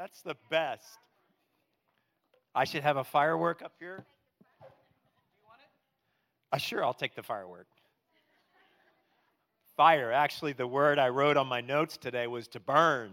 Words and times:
That's 0.00 0.22
the 0.22 0.36
best. 0.48 0.96
I 2.54 2.64
should 2.64 2.82
have 2.82 2.96
a 2.96 3.04
firework 3.04 3.60
up 3.60 3.74
here. 3.78 4.06
Uh, 6.50 6.56
sure, 6.56 6.82
I'll 6.82 6.94
take 6.94 7.14
the 7.14 7.22
firework. 7.22 7.66
Fire, 9.76 10.10
actually, 10.10 10.54
the 10.54 10.66
word 10.66 10.98
I 10.98 11.10
wrote 11.10 11.36
on 11.36 11.48
my 11.48 11.60
notes 11.60 11.98
today 11.98 12.26
was 12.26 12.48
to 12.48 12.60
burn. 12.60 13.10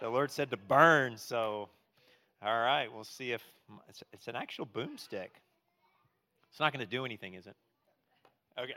The 0.00 0.08
Lord 0.08 0.30
said 0.30 0.50
to 0.52 0.56
burn, 0.56 1.18
so 1.18 1.68
all 2.42 2.60
right, 2.60 2.88
we'll 2.90 3.04
see 3.04 3.32
if 3.32 3.42
it's, 3.86 4.02
it's 4.14 4.26
an 4.26 4.36
actual 4.36 4.64
boomstick. 4.64 5.28
It's 6.48 6.60
not 6.60 6.72
going 6.72 6.82
to 6.82 6.90
do 6.90 7.04
anything, 7.04 7.34
is 7.34 7.46
it? 7.46 7.56
Okay. 8.58 8.72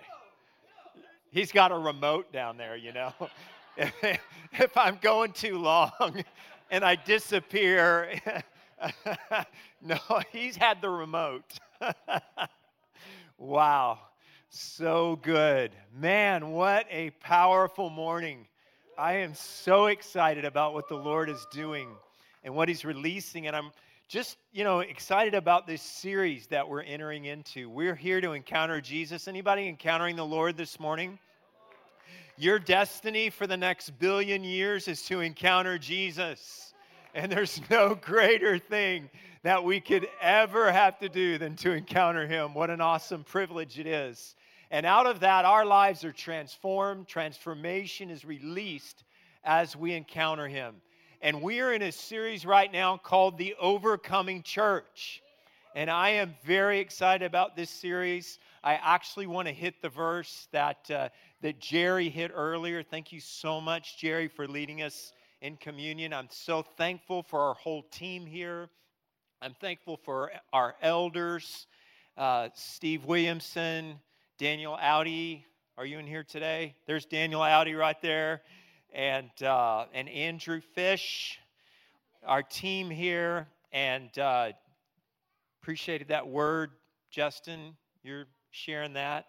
He's 1.31 1.53
got 1.53 1.71
a 1.71 1.77
remote 1.77 2.33
down 2.33 2.57
there, 2.57 2.75
you 2.75 2.91
know. 2.91 3.13
if 3.77 4.77
I'm 4.77 4.99
going 5.01 5.31
too 5.31 5.57
long 5.57 6.25
and 6.69 6.83
I 6.83 6.95
disappear, 6.95 8.19
no, 9.81 9.97
he's 10.31 10.55
had 10.55 10.81
the 10.81 10.89
remote. 10.89 11.59
wow, 13.37 13.99
so 14.49 15.17
good. 15.21 15.71
Man, 15.95 16.51
what 16.51 16.85
a 16.89 17.11
powerful 17.21 17.89
morning. 17.89 18.47
I 18.97 19.13
am 19.13 19.33
so 19.33 19.87
excited 19.87 20.45
about 20.45 20.73
what 20.73 20.87
the 20.87 20.95
Lord 20.95 21.29
is 21.29 21.45
doing 21.51 21.89
and 22.43 22.53
what 22.53 22.67
he's 22.67 22.85
releasing. 22.85 23.47
And 23.47 23.55
I'm 23.55 23.71
just, 24.07 24.37
you 24.51 24.63
know, 24.63 24.81
excited 24.81 25.33
about 25.33 25.65
this 25.65 25.81
series 25.81 26.47
that 26.47 26.67
we're 26.67 26.83
entering 26.83 27.25
into. 27.25 27.69
We're 27.69 27.95
here 27.95 28.21
to 28.21 28.33
encounter 28.33 28.81
Jesus. 28.81 29.27
Anybody 29.27 29.67
encountering 29.67 30.15
the 30.15 30.25
Lord 30.25 30.57
this 30.57 30.79
morning? 30.79 31.17
Your 32.37 32.57
destiny 32.57 33.29
for 33.29 33.45
the 33.45 33.57
next 33.57 33.91
billion 33.99 34.43
years 34.43 34.87
is 34.87 35.03
to 35.03 35.19
encounter 35.19 35.77
Jesus. 35.77 36.73
And 37.13 37.31
there's 37.31 37.61
no 37.69 37.93
greater 37.93 38.57
thing 38.57 39.11
that 39.43 39.63
we 39.63 39.79
could 39.79 40.07
ever 40.19 40.71
have 40.71 40.97
to 40.99 41.09
do 41.09 41.37
than 41.37 41.55
to 41.57 41.73
encounter 41.73 42.25
him. 42.25 42.55
What 42.55 42.71
an 42.71 42.81
awesome 42.81 43.23
privilege 43.23 43.77
it 43.77 43.85
is. 43.85 44.35
And 44.71 44.83
out 44.83 45.05
of 45.05 45.19
that, 45.19 45.45
our 45.45 45.63
lives 45.63 46.03
are 46.03 46.11
transformed. 46.11 47.07
Transformation 47.07 48.09
is 48.09 48.25
released 48.25 49.03
as 49.43 49.75
we 49.75 49.93
encounter 49.93 50.47
him. 50.47 50.73
And 51.21 51.39
we 51.39 51.59
are 51.59 51.71
in 51.71 51.83
a 51.83 51.91
series 51.91 52.47
right 52.47 52.71
now 52.71 52.97
called 52.97 53.37
The 53.37 53.53
Overcoming 53.59 54.41
Church. 54.41 55.21
And 55.75 55.87
I 55.87 56.09
am 56.09 56.33
very 56.43 56.79
excited 56.79 57.25
about 57.25 57.55
this 57.55 57.69
series. 57.69 58.39
I 58.65 58.75
actually 58.75 59.27
want 59.27 59.49
to 59.49 59.53
hit 59.53 59.81
the 59.81 59.89
verse 59.89 60.47
that, 60.53 60.89
uh, 60.89 61.09
that 61.41 61.59
Jerry 61.59 62.07
hit 62.09 62.31
earlier. 62.33 62.81
Thank 62.81 63.11
you 63.11 63.19
so 63.19 63.59
much, 63.59 63.97
Jerry, 63.97 64.29
for 64.29 64.47
leading 64.47 64.81
us 64.81 65.11
in 65.41 65.57
communion. 65.57 66.13
I'm 66.13 66.29
so 66.31 66.61
thankful 66.61 67.23
for 67.23 67.41
our 67.41 67.55
whole 67.55 67.83
team 67.91 68.25
here. 68.25 68.69
I'm 69.41 69.53
thankful 69.59 69.97
for 69.97 70.31
our 70.53 70.75
elders, 70.81 71.67
uh, 72.15 72.47
Steve 72.53 73.03
Williamson, 73.03 73.99
Daniel 74.37 74.77
Audi. 74.79 75.45
Are 75.77 75.85
you 75.85 75.99
in 75.99 76.07
here 76.07 76.23
today? 76.23 76.75
There's 76.87 77.05
Daniel 77.05 77.41
Audi 77.41 77.73
right 77.73 78.01
there 78.01 78.43
and, 78.93 79.29
uh, 79.43 79.87
and 79.93 80.07
Andrew 80.07 80.61
Fish, 80.61 81.37
our 82.25 82.43
team 82.43 82.89
here, 82.89 83.49
and 83.73 84.17
uh, 84.17 84.53
appreciated 85.61 86.07
that 86.07 86.25
word, 86.25 86.71
Justin. 87.11 87.75
You're 88.03 88.27
sharing 88.53 88.93
that. 88.93 89.25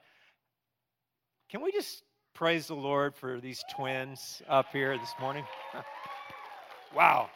Can 1.50 1.62
we 1.62 1.72
just 1.72 2.02
praise 2.34 2.66
the 2.66 2.74
Lord 2.74 3.14
for 3.14 3.40
these 3.40 3.64
twins 3.74 4.42
up 4.48 4.66
here 4.70 4.98
this 4.98 5.14
morning? 5.18 5.44
wow. 6.94 7.30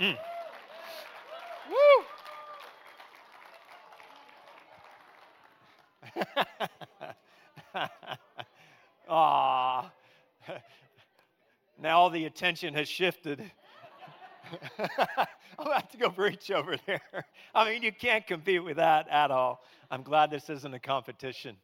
Mm. 0.00 0.16
Woo! 1.68 2.04
Aw. 9.08 9.90
Now 11.80 12.00
all 12.00 12.10
the 12.10 12.24
attention 12.24 12.74
has 12.74 12.88
shifted. 12.88 13.40
I'll 15.60 15.72
have 15.72 15.88
to 15.90 15.98
go 15.98 16.10
preach 16.10 16.50
over 16.50 16.76
there. 16.86 17.00
I 17.54 17.68
mean, 17.68 17.82
you 17.82 17.92
can't 17.92 18.26
compete 18.26 18.62
with 18.62 18.76
that 18.76 19.08
at 19.08 19.30
all. 19.30 19.60
I'm 19.90 20.02
glad 20.02 20.30
this 20.30 20.48
isn't 20.50 20.72
a 20.72 20.78
competition. 20.78 21.56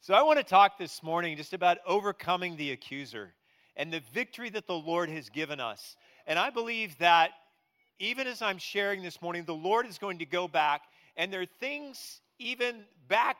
So, 0.00 0.14
I 0.14 0.22
want 0.22 0.38
to 0.38 0.44
talk 0.44 0.78
this 0.78 1.02
morning 1.02 1.36
just 1.36 1.52
about 1.52 1.78
overcoming 1.86 2.56
the 2.56 2.72
accuser 2.72 3.34
and 3.76 3.92
the 3.92 4.00
victory 4.12 4.48
that 4.50 4.66
the 4.66 4.74
Lord 4.74 5.10
has 5.10 5.28
given 5.28 5.60
us. 5.60 5.96
And 6.26 6.38
I 6.38 6.50
believe 6.50 6.96
that 6.98 7.30
even 7.98 8.26
as 8.26 8.40
I'm 8.40 8.58
sharing 8.58 9.02
this 9.02 9.20
morning, 9.20 9.44
the 9.44 9.54
Lord 9.54 9.86
is 9.86 9.98
going 9.98 10.18
to 10.18 10.26
go 10.26 10.48
back, 10.48 10.82
and 11.16 11.32
there 11.32 11.40
are 11.40 11.46
things 11.60 12.20
even 12.38 12.84
back 13.08 13.36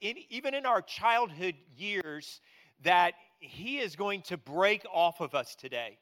in 0.00 0.16
even 0.28 0.54
in 0.54 0.66
our 0.66 0.82
childhood 0.82 1.54
years 1.76 2.40
that 2.82 3.14
he 3.38 3.78
is 3.78 3.96
going 3.96 4.22
to 4.22 4.36
break 4.36 4.84
off 4.92 5.20
of 5.20 5.34
us 5.34 5.54
today. 5.54 5.98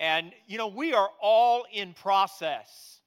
And, 0.00 0.32
you 0.46 0.58
know, 0.58 0.68
we 0.68 0.92
are 0.92 1.10
all 1.20 1.64
in 1.72 1.94
process. 1.94 3.00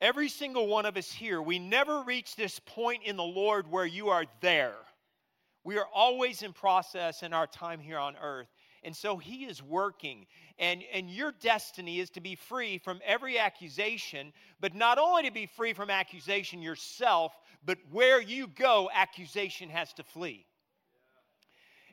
Every 0.00 0.28
single 0.28 0.66
one 0.66 0.84
of 0.84 0.96
us 0.96 1.10
here, 1.10 1.40
we 1.40 1.58
never 1.58 2.02
reach 2.02 2.36
this 2.36 2.60
point 2.60 3.02
in 3.04 3.16
the 3.16 3.24
Lord 3.24 3.70
where 3.70 3.86
you 3.86 4.10
are 4.10 4.24
there. 4.40 4.76
We 5.64 5.78
are 5.78 5.88
always 5.92 6.42
in 6.42 6.52
process 6.52 7.22
in 7.22 7.32
our 7.32 7.46
time 7.46 7.80
here 7.80 7.98
on 7.98 8.14
earth. 8.22 8.48
And 8.84 8.94
so 8.94 9.16
he 9.16 9.46
is 9.46 9.62
working. 9.62 10.26
And, 10.58 10.84
and 10.92 11.10
your 11.10 11.32
destiny 11.32 11.98
is 11.98 12.10
to 12.10 12.20
be 12.20 12.36
free 12.36 12.78
from 12.78 13.00
every 13.04 13.38
accusation, 13.38 14.32
but 14.60 14.74
not 14.74 14.98
only 14.98 15.24
to 15.24 15.32
be 15.32 15.46
free 15.46 15.72
from 15.72 15.90
accusation 15.90 16.62
yourself, 16.62 17.32
but 17.64 17.78
where 17.90 18.20
you 18.20 18.46
go, 18.46 18.88
accusation 18.94 19.68
has 19.70 19.92
to 19.94 20.04
flee. 20.04 20.46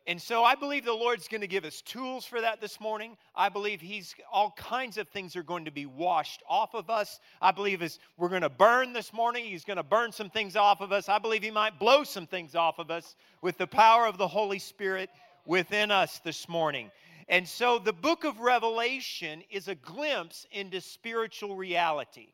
And 0.05 0.21
so 0.21 0.43
I 0.43 0.55
believe 0.55 0.83
the 0.83 0.91
Lord's 0.91 1.29
going 1.29 1.41
to 1.41 1.47
give 1.47 1.63
us 1.63 1.81
tools 1.81 2.25
for 2.25 2.41
that 2.41 2.59
this 2.59 2.81
morning. 2.81 3.15
I 3.35 3.47
believe 3.47 3.79
He's 3.79 4.13
all 4.31 4.51
kinds 4.57 4.97
of 4.97 5.07
things 5.07 5.37
are 5.37 5.43
going 5.43 5.63
to 5.63 5.71
be 5.71 5.85
washed 5.85 6.43
off 6.49 6.73
of 6.73 6.89
us. 6.89 7.21
I 7.41 7.51
believe 7.51 7.81
as 7.81 7.99
we're 8.17 8.27
going 8.27 8.41
to 8.41 8.49
burn 8.49 8.91
this 8.91 9.13
morning, 9.13 9.45
He's 9.45 9.63
going 9.63 9.77
to 9.77 9.83
burn 9.83 10.11
some 10.11 10.29
things 10.29 10.57
off 10.57 10.81
of 10.81 10.91
us. 10.91 11.07
I 11.07 11.19
believe 11.19 11.41
He 11.41 11.51
might 11.51 11.79
blow 11.79 12.03
some 12.03 12.27
things 12.27 12.53
off 12.53 12.79
of 12.79 12.91
us 12.91 13.15
with 13.41 13.57
the 13.57 13.67
power 13.67 14.05
of 14.05 14.17
the 14.17 14.27
Holy 14.27 14.59
Spirit 14.59 15.09
within 15.45 15.89
us 15.89 16.19
this 16.19 16.49
morning. 16.49 16.91
And 17.29 17.47
so 17.47 17.79
the 17.79 17.93
book 17.93 18.25
of 18.25 18.41
Revelation 18.41 19.41
is 19.49 19.69
a 19.69 19.75
glimpse 19.75 20.45
into 20.51 20.81
spiritual 20.81 21.55
reality. 21.55 22.33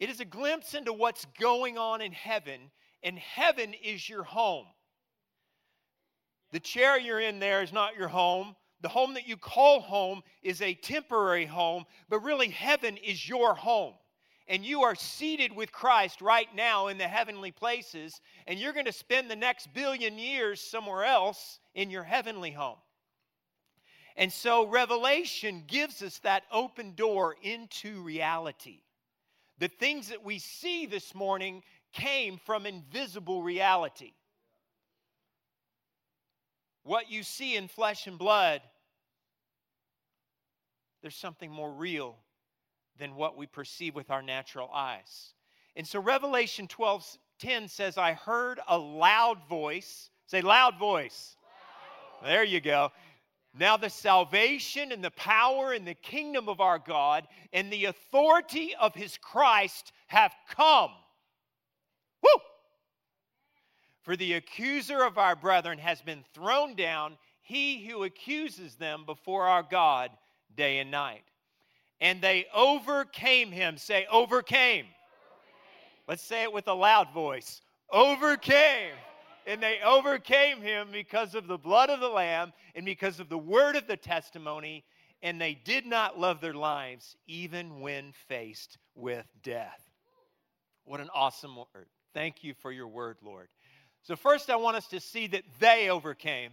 It 0.00 0.10
is 0.10 0.18
a 0.18 0.24
glimpse 0.24 0.74
into 0.74 0.92
what's 0.92 1.26
going 1.38 1.78
on 1.78 2.00
in 2.00 2.10
heaven, 2.10 2.72
and 3.04 3.16
heaven 3.16 3.72
is 3.84 4.08
your 4.08 4.24
home. 4.24 4.66
The 6.52 6.60
chair 6.60 6.98
you're 6.98 7.20
in 7.20 7.38
there 7.38 7.62
is 7.62 7.72
not 7.72 7.96
your 7.96 8.08
home. 8.08 8.54
The 8.82 8.88
home 8.88 9.14
that 9.14 9.26
you 9.26 9.36
call 9.36 9.80
home 9.80 10.22
is 10.42 10.60
a 10.60 10.74
temporary 10.74 11.46
home, 11.46 11.84
but 12.08 12.20
really 12.20 12.48
heaven 12.48 12.96
is 12.98 13.28
your 13.28 13.54
home. 13.54 13.94
And 14.48 14.64
you 14.64 14.82
are 14.82 14.94
seated 14.94 15.54
with 15.54 15.72
Christ 15.72 16.20
right 16.20 16.48
now 16.54 16.88
in 16.88 16.98
the 16.98 17.06
heavenly 17.08 17.52
places, 17.52 18.20
and 18.46 18.58
you're 18.58 18.72
going 18.72 18.86
to 18.86 18.92
spend 18.92 19.30
the 19.30 19.36
next 19.36 19.72
billion 19.72 20.18
years 20.18 20.60
somewhere 20.60 21.04
else 21.04 21.60
in 21.74 21.90
your 21.90 22.02
heavenly 22.02 22.50
home. 22.50 22.78
And 24.16 24.30
so, 24.30 24.66
Revelation 24.66 25.64
gives 25.66 26.02
us 26.02 26.18
that 26.18 26.42
open 26.52 26.94
door 26.94 27.36
into 27.42 28.02
reality. 28.02 28.82
The 29.58 29.68
things 29.68 30.08
that 30.08 30.22
we 30.22 30.38
see 30.38 30.86
this 30.86 31.14
morning 31.14 31.62
came 31.92 32.38
from 32.44 32.66
invisible 32.66 33.42
reality. 33.42 34.12
What 36.84 37.10
you 37.10 37.22
see 37.22 37.56
in 37.56 37.68
flesh 37.68 38.06
and 38.06 38.18
blood, 38.18 38.60
there's 41.00 41.16
something 41.16 41.50
more 41.50 41.72
real 41.72 42.16
than 42.98 43.14
what 43.14 43.36
we 43.36 43.46
perceive 43.46 43.94
with 43.94 44.10
our 44.10 44.22
natural 44.22 44.70
eyes. 44.72 45.34
And 45.76 45.86
so 45.86 46.00
Revelation 46.00 46.68
12 46.68 47.18
10 47.38 47.66
says, 47.66 47.98
I 47.98 48.12
heard 48.12 48.60
a 48.68 48.78
loud 48.78 49.48
voice. 49.48 50.10
Say, 50.26 50.42
loud 50.42 50.78
voice. 50.78 51.36
Loud. 52.22 52.30
There 52.30 52.44
you 52.44 52.60
go. 52.60 52.92
Now, 53.58 53.76
the 53.76 53.90
salvation 53.90 54.92
and 54.92 55.02
the 55.02 55.10
power 55.10 55.72
and 55.72 55.86
the 55.86 55.94
kingdom 55.94 56.48
of 56.48 56.60
our 56.60 56.78
God 56.78 57.26
and 57.52 57.70
the 57.70 57.86
authority 57.86 58.74
of 58.80 58.94
his 58.94 59.18
Christ 59.18 59.92
have 60.06 60.32
come. 60.54 60.92
Woo! 62.22 62.42
For 64.02 64.16
the 64.16 64.34
accuser 64.34 65.04
of 65.04 65.16
our 65.16 65.36
brethren 65.36 65.78
has 65.78 66.02
been 66.02 66.24
thrown 66.34 66.74
down, 66.74 67.16
he 67.42 67.86
who 67.86 68.04
accuses 68.04 68.74
them 68.74 69.04
before 69.06 69.46
our 69.46 69.62
God 69.62 70.10
day 70.56 70.78
and 70.78 70.90
night. 70.90 71.22
And 72.00 72.20
they 72.20 72.46
overcame 72.52 73.52
him. 73.52 73.76
Say, 73.76 74.06
overcame. 74.10 74.86
overcame. 74.86 74.86
Let's 76.08 76.22
say 76.22 76.42
it 76.42 76.52
with 76.52 76.66
a 76.66 76.74
loud 76.74 77.12
voice. 77.12 77.60
Overcame. 77.92 78.94
And 79.46 79.62
they 79.62 79.78
overcame 79.84 80.60
him 80.60 80.88
because 80.92 81.34
of 81.34 81.46
the 81.46 81.58
blood 81.58 81.90
of 81.90 82.00
the 82.00 82.08
Lamb 82.08 82.52
and 82.74 82.84
because 82.84 83.20
of 83.20 83.28
the 83.28 83.38
word 83.38 83.76
of 83.76 83.86
the 83.86 83.96
testimony, 83.96 84.84
and 85.22 85.40
they 85.40 85.54
did 85.54 85.86
not 85.86 86.18
love 86.18 86.40
their 86.40 86.54
lives 86.54 87.16
even 87.26 87.80
when 87.80 88.12
faced 88.28 88.78
with 88.94 89.26
death. 89.42 89.80
What 90.84 91.00
an 91.00 91.10
awesome 91.14 91.56
word. 91.56 91.86
Thank 92.14 92.42
you 92.42 92.54
for 92.54 92.72
your 92.72 92.88
word, 92.88 93.18
Lord. 93.22 93.48
So, 94.02 94.16
first, 94.16 94.50
I 94.50 94.56
want 94.56 94.76
us 94.76 94.88
to 94.88 95.00
see 95.00 95.28
that 95.28 95.44
they 95.60 95.88
overcame. 95.88 96.50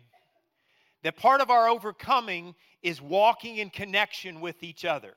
That 1.03 1.15
part 1.15 1.41
of 1.41 1.49
our 1.49 1.67
overcoming 1.67 2.55
is 2.83 3.01
walking 3.01 3.57
in 3.57 3.69
connection 3.69 4.41
with 4.41 4.61
each 4.63 4.85
other. 4.85 5.13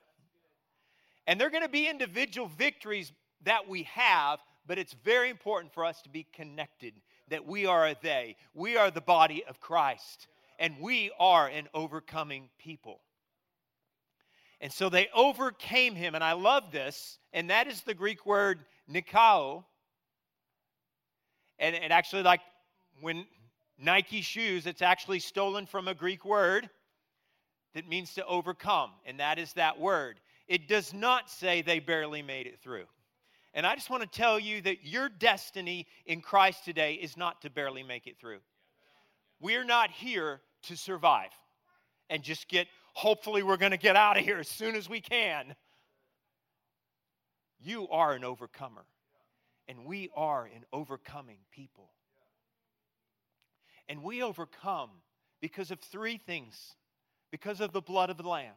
And 1.27 1.39
there 1.39 1.47
are 1.47 1.51
going 1.51 1.63
to 1.63 1.69
be 1.69 1.87
individual 1.87 2.47
victories 2.47 3.11
that 3.43 3.67
we 3.67 3.83
have, 3.83 4.39
but 4.65 4.77
it's 4.77 4.93
very 5.03 5.29
important 5.29 5.73
for 5.73 5.85
us 5.85 6.01
to 6.03 6.09
be 6.09 6.25
connected 6.33 6.93
that 7.29 7.45
we 7.45 7.65
are 7.65 7.87
a 7.87 7.95
they. 8.01 8.35
We 8.53 8.77
are 8.77 8.91
the 8.91 9.01
body 9.01 9.43
of 9.45 9.59
Christ, 9.59 10.27
and 10.59 10.79
we 10.79 11.11
are 11.19 11.47
an 11.47 11.67
overcoming 11.73 12.49
people. 12.57 12.99
And 14.61 14.71
so 14.71 14.89
they 14.89 15.09
overcame 15.13 15.95
him, 15.95 16.15
and 16.15 16.23
I 16.23 16.33
love 16.33 16.71
this, 16.71 17.19
and 17.33 17.49
that 17.49 17.67
is 17.67 17.81
the 17.81 17.93
Greek 17.93 18.25
word 18.25 18.63
nikao. 18.89 19.65
And, 21.59 21.75
and 21.75 21.93
actually, 21.93 22.23
like 22.23 22.41
when 23.01 23.25
Nike 23.77 24.21
shoes, 24.21 24.65
it's 24.65 24.81
actually 24.81 25.19
stolen 25.19 25.65
from 25.65 25.87
a 25.87 25.93
Greek 25.93 26.25
word 26.25 26.69
that 27.73 27.87
means 27.87 28.13
to 28.13 28.25
overcome, 28.25 28.91
and 29.05 29.19
that 29.19 29.39
is 29.39 29.53
that 29.53 29.79
word. 29.79 30.19
It 30.47 30.67
does 30.67 30.93
not 30.93 31.29
say 31.29 31.61
they 31.61 31.79
barely 31.79 32.21
made 32.21 32.47
it 32.47 32.59
through. 32.61 32.85
And 33.53 33.65
I 33.65 33.75
just 33.75 33.89
want 33.89 34.03
to 34.03 34.09
tell 34.09 34.39
you 34.39 34.61
that 34.61 34.83
your 34.83 35.09
destiny 35.09 35.87
in 36.05 36.21
Christ 36.21 36.65
today 36.65 36.93
is 36.95 37.15
not 37.15 37.41
to 37.41 37.49
barely 37.49 37.83
make 37.83 38.07
it 38.07 38.17
through. 38.19 38.39
We're 39.39 39.63
not 39.63 39.91
here 39.91 40.41
to 40.63 40.75
survive 40.75 41.29
and 42.09 42.23
just 42.23 42.47
get, 42.47 42.67
hopefully, 42.93 43.43
we're 43.43 43.57
going 43.57 43.71
to 43.71 43.77
get 43.77 43.95
out 43.95 44.17
of 44.17 44.23
here 44.23 44.37
as 44.37 44.47
soon 44.47 44.75
as 44.75 44.89
we 44.89 45.01
can. 45.01 45.55
You 47.59 47.87
are 47.89 48.13
an 48.13 48.23
overcomer, 48.23 48.85
and 49.67 49.85
we 49.85 50.09
are 50.15 50.45
an 50.45 50.65
overcoming 50.71 51.39
people. 51.51 51.89
And 53.89 54.03
we 54.03 54.23
overcome 54.23 54.89
because 55.41 55.71
of 55.71 55.79
three 55.79 56.17
things 56.17 56.75
because 57.33 57.61
of 57.61 57.71
the 57.71 57.81
blood 57.81 58.11
of 58.11 58.17
the 58.17 58.29
Lamb, 58.29 58.53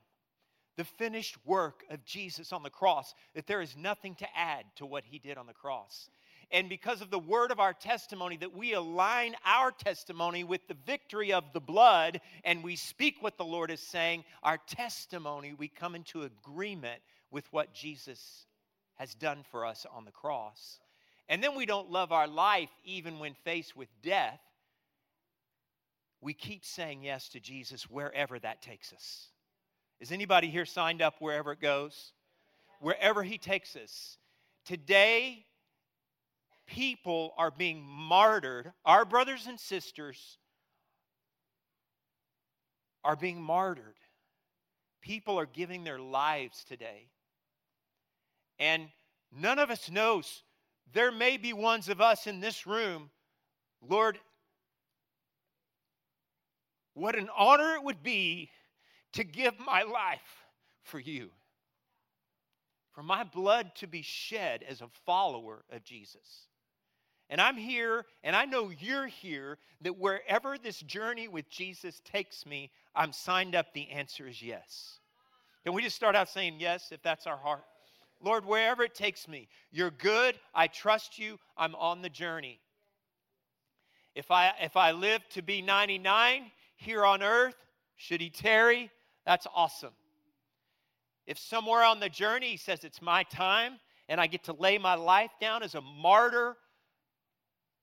the 0.77 0.85
finished 0.85 1.39
work 1.47 1.83
of 1.89 2.05
Jesus 2.05 2.53
on 2.53 2.63
the 2.63 2.69
cross, 2.69 3.15
that 3.35 3.47
there 3.47 3.63
is 3.63 3.75
nothing 3.75 4.15
to 4.17 4.27
add 4.37 4.65
to 4.77 4.85
what 4.85 5.03
he 5.03 5.19
did 5.19 5.39
on 5.39 5.47
the 5.47 5.55
cross. 5.55 6.11
And 6.51 6.69
because 6.69 7.01
of 7.01 7.11
the 7.11 7.19
word 7.19 7.51
of 7.51 7.59
our 7.59 7.73
testimony, 7.73 8.37
that 8.37 8.55
we 8.55 8.75
align 8.75 9.35
our 9.47 9.71
testimony 9.73 10.45
with 10.45 10.69
the 10.69 10.77
victory 10.85 11.33
of 11.33 11.45
the 11.55 11.61
blood 11.61 12.21
and 12.45 12.63
we 12.63 12.77
speak 12.77 13.23
what 13.23 13.39
the 13.39 13.47
Lord 13.47 13.71
is 13.71 13.81
saying, 13.81 14.25
our 14.43 14.59
testimony, 14.59 15.55
we 15.57 15.69
come 15.69 15.95
into 15.95 16.25
agreement 16.25 17.01
with 17.31 17.51
what 17.55 17.73
Jesus 17.73 18.45
has 18.97 19.15
done 19.15 19.43
for 19.51 19.65
us 19.65 19.87
on 19.91 20.05
the 20.05 20.11
cross. 20.11 20.81
And 21.29 21.43
then 21.43 21.57
we 21.57 21.67
don't 21.67 21.91
love 21.91 22.13
our 22.13 22.29
life 22.29 22.71
even 22.85 23.19
when 23.19 23.35
faced 23.45 23.77
with 23.77 23.89
death. 24.03 24.41
We 26.21 26.35
keep 26.35 26.65
saying 26.65 27.03
yes 27.03 27.29
to 27.31 27.41
Jesus 27.41 27.91
wherever 27.91 28.39
that 28.39 28.63
takes 28.63 28.93
us. 28.93 29.29
Is 30.01 30.13
anybody 30.13 30.49
here 30.49 30.67
signed 30.67 31.03
up 31.03 31.17
wherever 31.19 31.53
it 31.53 31.61
goes? 31.61 32.13
Wherever 32.81 33.23
He 33.23 33.39
takes 33.39 33.77
us. 33.77 34.19
Today, 34.65 35.45
people 36.67 37.33
are 37.39 37.51
being 37.51 37.83
martyred. 37.83 38.73
Our 38.85 39.05
brothers 39.05 39.47
and 39.47 39.59
sisters 39.59 40.39
are 43.05 43.17
being 43.17 43.41
martyred. 43.41 43.95
People 45.01 45.39
are 45.39 45.47
giving 45.47 45.85
their 45.85 46.01
lives 46.01 46.65
today. 46.65 47.09
And 48.59 48.89
none 49.33 49.59
of 49.59 49.71
us 49.71 49.91
knows. 49.91 50.43
There 50.93 51.13
may 51.13 51.37
be 51.37 51.53
ones 51.53 51.89
of 51.89 52.01
us 52.01 52.27
in 52.27 52.41
this 52.41 52.67
room, 52.67 53.11
Lord, 53.83 54.19
what 56.95 57.17
an 57.17 57.29
honor 57.37 57.75
it 57.75 57.83
would 57.83 58.03
be 58.03 58.51
to 59.13 59.25
give 59.25 59.59
my 59.59 59.83
life 59.83 60.47
for 60.83 60.99
you, 60.99 61.31
for 62.93 63.03
my 63.03 63.25
blood 63.25 63.73
to 63.77 63.87
be 63.87 64.03
shed 64.03 64.65
as 64.67 64.81
a 64.81 64.89
follower 65.05 65.65
of 65.71 65.85
Jesus. 65.85 66.49
And 67.29 67.41
I'm 67.41 67.57
here, 67.57 68.07
and 68.23 68.37
I 68.37 68.45
know 68.45 68.71
you're 68.79 69.09
here, 69.09 69.59
that 69.83 69.99
wherever 69.99 70.57
this 70.57 70.81
journey 70.81 71.29
with 71.29 71.51
Jesus 71.51 72.01
takes 72.05 72.47
me, 72.47 72.71
I'm 72.95 73.13
signed 73.13 73.55
up. 73.55 73.75
The 73.75 73.91
answer 73.91 74.29
is 74.29 74.41
yes. 74.41 75.01
Can 75.65 75.75
we 75.75 75.83
just 75.83 75.97
start 75.97 76.15
out 76.15 76.29
saying 76.29 76.57
yes 76.61 76.93
if 76.93 77.03
that's 77.03 77.27
our 77.27 77.37
heart? 77.37 77.65
Lord, 78.23 78.45
wherever 78.45 78.83
it 78.83 78.95
takes 78.95 79.29
me, 79.29 79.49
you're 79.71 79.91
good. 79.91 80.39
I 80.55 80.69
trust 80.69 81.19
you. 81.19 81.39
I'm 81.57 81.75
on 81.75 82.03
the 82.03 82.09
journey. 82.09 82.61
If 84.15 84.31
I, 84.31 84.53
if 84.63 84.77
I 84.77 84.93
live 84.93 85.21
to 85.31 85.43
be 85.43 85.61
99 85.61 86.51
here 86.77 87.05
on 87.05 87.23
earth, 87.23 87.55
should 87.97 88.21
he 88.21 88.31
tarry, 88.31 88.91
that's 89.27 89.47
awesome. 89.55 89.93
If 91.27 91.39
somewhere 91.39 91.83
on 91.83 92.01
the 92.01 92.09
journey 92.09 92.51
he 92.51 92.57
says 92.57 92.85
it's 92.85 93.03
my 93.03 93.25
time 93.25 93.75
and 94.09 94.21
I 94.21 94.27
get 94.27 94.45
to 94.45 94.53
lay 94.53 94.79
my 94.79 94.95
life 94.95 95.33
down 95.41 95.63
as 95.63 95.75
a 95.75 95.81
martyr, 95.81 96.57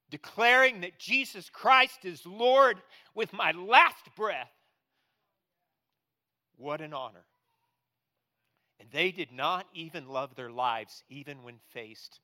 declaring 0.09 0.81
that 0.81 0.97
Jesus 0.97 1.49
Christ 1.49 2.05
is 2.05 2.25
Lord 2.25 2.77
with 3.13 3.33
my 3.33 3.51
last 3.51 4.09
breath, 4.15 4.51
what 6.55 6.81
an 6.81 6.93
honor. 6.93 7.25
And 8.83 8.91
they 8.91 9.11
did 9.11 9.31
not 9.31 9.65
even 9.73 10.09
love 10.09 10.35
their 10.35 10.51
lives, 10.51 11.03
even 11.07 11.41
when 11.43 11.55
faced 11.71 12.19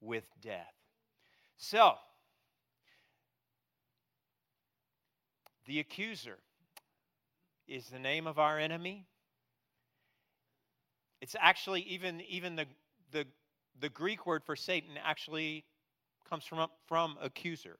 with 0.00 0.24
death. 0.40 0.72
So, 1.58 1.96
the 5.66 5.80
accuser 5.80 6.38
is 7.66 7.88
the 7.88 7.98
name 7.98 8.26
of 8.26 8.38
our 8.38 8.58
enemy. 8.58 9.04
It's 11.20 11.36
actually 11.38 11.82
even, 11.82 12.22
even 12.22 12.56
the, 12.56 12.64
the, 13.10 13.26
the 13.78 13.90
Greek 13.90 14.24
word 14.24 14.42
for 14.44 14.56
Satan 14.56 14.92
actually 15.04 15.66
comes 16.30 16.46
from, 16.46 16.70
from 16.86 17.18
accuser. 17.20 17.76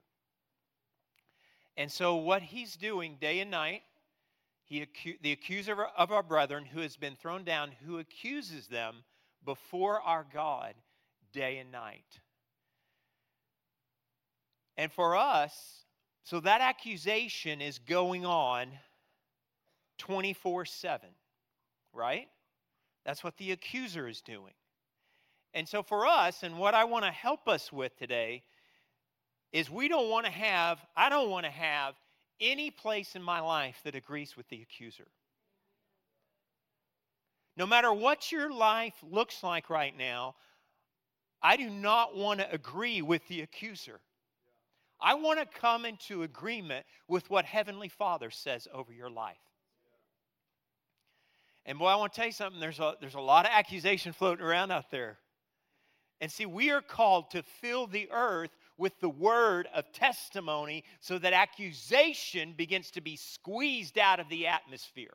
And 1.78 1.90
so, 1.90 2.16
what 2.16 2.42
he's 2.42 2.76
doing 2.76 3.16
day 3.18 3.40
and 3.40 3.50
night, 3.50 3.80
he 4.68 4.86
the 5.22 5.32
accuser 5.32 5.84
of 5.96 6.12
our 6.12 6.22
brethren 6.22 6.64
who 6.66 6.80
has 6.80 6.96
been 6.96 7.16
thrown 7.16 7.42
down, 7.42 7.72
who 7.86 7.98
accuses 7.98 8.66
them 8.68 8.96
before 9.44 10.00
our 10.02 10.26
God 10.32 10.74
day 11.32 11.58
and 11.58 11.72
night. 11.72 12.20
And 14.76 14.92
for 14.92 15.16
us, 15.16 15.84
so 16.22 16.40
that 16.40 16.60
accusation 16.60 17.62
is 17.62 17.78
going 17.78 18.26
on 18.26 18.68
24 19.96 20.66
7, 20.66 21.08
right? 21.94 22.28
That's 23.06 23.24
what 23.24 23.38
the 23.38 23.52
accuser 23.52 24.06
is 24.06 24.20
doing. 24.20 24.52
And 25.54 25.66
so 25.66 25.82
for 25.82 26.06
us, 26.06 26.42
and 26.42 26.58
what 26.58 26.74
I 26.74 26.84
want 26.84 27.06
to 27.06 27.10
help 27.10 27.48
us 27.48 27.72
with 27.72 27.96
today, 27.96 28.42
is 29.50 29.70
we 29.70 29.88
don't 29.88 30.10
want 30.10 30.26
to 30.26 30.32
have, 30.32 30.78
I 30.94 31.08
don't 31.08 31.30
want 31.30 31.46
to 31.46 31.50
have 31.50 31.94
any 32.40 32.70
place 32.70 33.14
in 33.16 33.22
my 33.22 33.40
life 33.40 33.80
that 33.84 33.94
agrees 33.94 34.36
with 34.36 34.48
the 34.48 34.62
accuser. 34.62 35.06
No 37.56 37.66
matter 37.66 37.92
what 37.92 38.30
your 38.30 38.52
life 38.52 38.94
looks 39.02 39.42
like 39.42 39.68
right 39.68 39.96
now, 39.96 40.36
I 41.42 41.56
do 41.56 41.68
not 41.68 42.16
want 42.16 42.40
to 42.40 42.52
agree 42.52 43.02
with 43.02 43.26
the 43.28 43.42
accuser. 43.42 44.00
I 45.00 45.14
want 45.14 45.38
to 45.38 45.58
come 45.58 45.84
into 45.84 46.22
agreement 46.22 46.84
with 47.06 47.30
what 47.30 47.44
Heavenly 47.44 47.88
Father 47.88 48.30
says 48.30 48.66
over 48.72 48.92
your 48.92 49.10
life. 49.10 49.36
And 51.66 51.78
boy, 51.78 51.86
I 51.86 51.96
want 51.96 52.12
to 52.12 52.16
tell 52.16 52.26
you 52.26 52.32
something. 52.32 52.60
There's 52.60 52.80
a, 52.80 52.94
there's 53.00 53.14
a 53.14 53.20
lot 53.20 53.44
of 53.44 53.52
accusation 53.52 54.12
floating 54.12 54.44
around 54.44 54.70
out 54.70 54.90
there. 54.90 55.18
And 56.20 56.32
see, 56.32 56.46
we 56.46 56.70
are 56.70 56.80
called 56.80 57.30
to 57.32 57.42
fill 57.60 57.86
the 57.86 58.08
earth 58.10 58.56
with 58.78 58.98
the 59.00 59.08
word 59.08 59.68
of 59.74 59.92
testimony 59.92 60.84
so 61.00 61.18
that 61.18 61.32
accusation 61.32 62.54
begins 62.56 62.90
to 62.92 63.00
be 63.00 63.16
squeezed 63.16 63.98
out 63.98 64.20
of 64.20 64.28
the 64.28 64.46
atmosphere. 64.46 65.14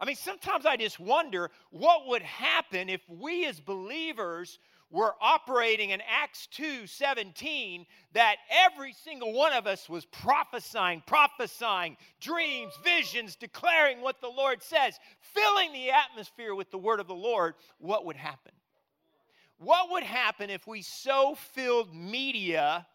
I 0.00 0.06
mean, 0.06 0.16
sometimes 0.16 0.66
I 0.66 0.76
just 0.76 0.98
wonder 0.98 1.50
what 1.70 2.06
would 2.08 2.22
happen 2.22 2.88
if 2.88 3.00
we 3.08 3.46
as 3.46 3.60
believers 3.60 4.58
were 4.90 5.14
operating 5.20 5.90
in 5.90 6.00
Acts 6.08 6.46
2 6.52 6.86
17, 6.86 7.86
that 8.12 8.36
every 8.50 8.92
single 8.92 9.32
one 9.32 9.52
of 9.52 9.66
us 9.66 9.88
was 9.88 10.04
prophesying, 10.04 11.02
prophesying, 11.06 11.96
dreams, 12.20 12.72
visions, 12.84 13.34
declaring 13.34 14.00
what 14.00 14.20
the 14.20 14.28
Lord 14.28 14.62
says, 14.62 14.98
filling 15.20 15.72
the 15.72 15.90
atmosphere 15.90 16.54
with 16.54 16.70
the 16.70 16.78
word 16.78 17.00
of 17.00 17.08
the 17.08 17.14
Lord, 17.14 17.54
what 17.78 18.04
would 18.04 18.16
happen? 18.16 18.52
What 19.58 19.90
would 19.92 20.02
happen 20.02 20.50
if 20.50 20.66
we 20.66 20.82
so 20.82 21.34
filled 21.34 21.94
media 21.94 22.86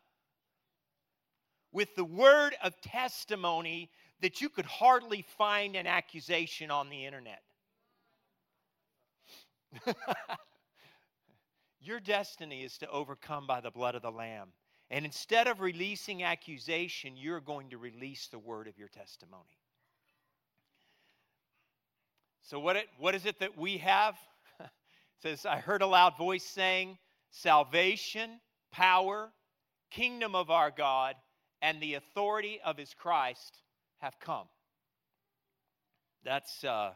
with 1.72 1.96
the 1.96 2.06
word 2.06 2.56
of 2.64 2.80
testimony 2.82 3.90
that 4.22 4.42
you 4.42 4.50
could 4.50 4.66
hardly 4.66 5.24
find 5.38 5.76
an 5.76 5.88
accusation 5.88 6.72
on 6.72 6.90
the 6.90 7.06
internet. 7.06 7.42
Your 11.82 12.00
destiny 12.00 12.64
is 12.64 12.78
to 12.80 12.90
overcome 12.90 13.48
by 13.48 13.62
the 13.62 13.72
blood 13.72 13.96
of 13.96 14.02
the 14.02 14.12
Lamb. 14.12 14.50
And 14.92 15.06
instead 15.06 15.48
of 15.48 15.62
releasing 15.62 16.24
accusation, 16.24 17.16
you're 17.16 17.40
going 17.40 17.70
to 17.70 17.78
release 17.78 18.28
the 18.28 18.40
word 18.40 18.68
of 18.68 18.78
your 18.78 18.88
testimony. 18.88 19.60
So, 22.42 22.60
what, 22.60 22.76
it, 22.76 22.88
what 22.98 23.14
is 23.14 23.28
it 23.28 23.40
that 23.40 23.56
we 23.56 23.78
have? 23.78 24.16
Says, 25.22 25.46
I 25.46 25.58
heard 25.58 25.82
a 25.82 25.88
loud 25.88 26.18
voice 26.18 26.46
saying, 26.46 26.98
Salvation, 27.32 28.40
power, 28.72 29.32
kingdom 29.92 30.34
of 30.36 30.50
our 30.50 30.72
God, 30.72 31.16
and 31.62 31.82
the 31.82 31.96
authority 31.96 32.60
of 32.64 32.78
his 32.78 32.94
Christ 32.94 33.62
have 34.00 34.20
come. 34.20 34.48
That's, 36.24 36.64
uh, 36.64 36.94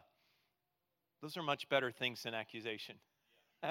those 1.22 1.36
are 1.36 1.42
much 1.42 1.68
better 1.68 1.92
things 1.92 2.22
than 2.22 2.34
accusation. 2.34 2.96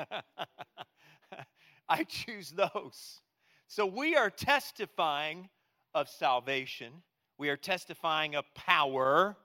I 1.89 2.03
choose 2.07 2.51
those. 2.51 3.21
So 3.67 3.85
we 3.85 4.15
are 4.15 4.29
testifying 4.29 5.49
of 5.93 6.09
salvation, 6.09 7.03
we 7.37 7.49
are 7.49 7.57
testifying 7.57 8.35
of 8.35 8.45
power. 8.55 9.37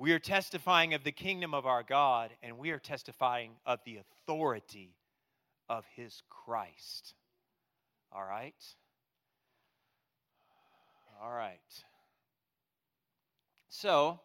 We 0.00 0.12
are 0.12 0.18
testifying 0.18 0.94
of 0.94 1.04
the 1.04 1.12
kingdom 1.12 1.52
of 1.52 1.66
our 1.66 1.82
God, 1.82 2.30
and 2.42 2.56
we 2.56 2.70
are 2.70 2.78
testifying 2.78 3.50
of 3.66 3.80
the 3.84 3.98
authority 3.98 4.94
of 5.68 5.84
his 5.94 6.22
Christ. 6.30 7.12
All 8.10 8.24
right? 8.24 8.54
All 11.22 11.30
right. 11.30 11.60
So, 13.68 14.20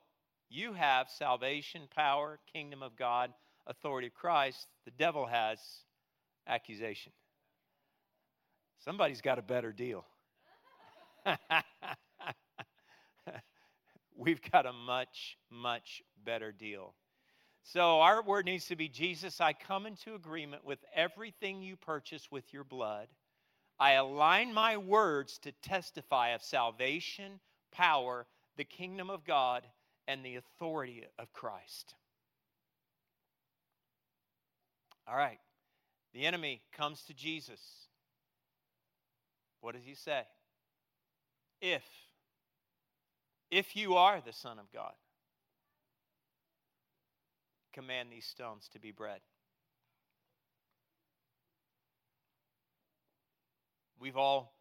you 0.49 0.71
have 0.71 1.09
salvation, 1.09 1.89
power, 1.93 2.39
kingdom 2.53 2.81
of 2.81 2.95
God, 2.95 3.33
authority 3.67 4.07
of 4.07 4.13
Christ. 4.13 4.67
The 4.85 4.91
devil 4.91 5.25
has 5.25 5.59
accusation. 6.47 7.11
Somebody's 8.85 9.19
got 9.19 9.39
a 9.39 9.41
better 9.41 9.73
deal. 9.73 10.05
We've 14.15 14.41
got 14.51 14.65
a 14.65 14.73
much, 14.73 15.37
much 15.49 16.01
better 16.23 16.51
deal. 16.51 16.93
So, 17.63 17.99
our 18.01 18.21
word 18.21 18.45
needs 18.45 18.67
to 18.67 18.75
be 18.75 18.87
Jesus, 18.87 19.41
I 19.41 19.53
come 19.53 19.85
into 19.85 20.13
agreement 20.13 20.63
with 20.63 20.79
everything 20.93 21.61
you 21.61 21.75
purchase 21.75 22.29
with 22.31 22.53
your 22.53 22.63
blood. 22.63 23.07
I 23.79 23.93
align 23.93 24.53
my 24.53 24.77
words 24.77 25.39
to 25.39 25.51
testify 25.51 26.29
of 26.29 26.43
salvation, 26.43 27.39
power, 27.71 28.27
the 28.55 28.63
kingdom 28.63 29.09
of 29.09 29.25
God, 29.25 29.63
and 30.07 30.23
the 30.23 30.35
authority 30.35 31.03
of 31.17 31.33
Christ. 31.33 31.95
All 35.07 35.17
right. 35.17 35.39
The 36.13 36.25
enemy 36.25 36.61
comes 36.71 37.01
to 37.03 37.13
Jesus. 37.13 37.59
What 39.61 39.75
does 39.75 39.83
he 39.83 39.95
say? 39.95 40.21
If, 41.61 41.83
if 43.55 43.73
you 43.73 43.95
are 43.95 44.19
the 44.19 44.33
Son 44.33 44.59
of 44.59 44.65
God, 44.73 44.91
command 47.73 48.09
these 48.11 48.25
stones 48.25 48.67
to 48.73 48.79
be 48.81 48.91
bread. 48.91 49.21
We've 53.97 54.17
all 54.17 54.53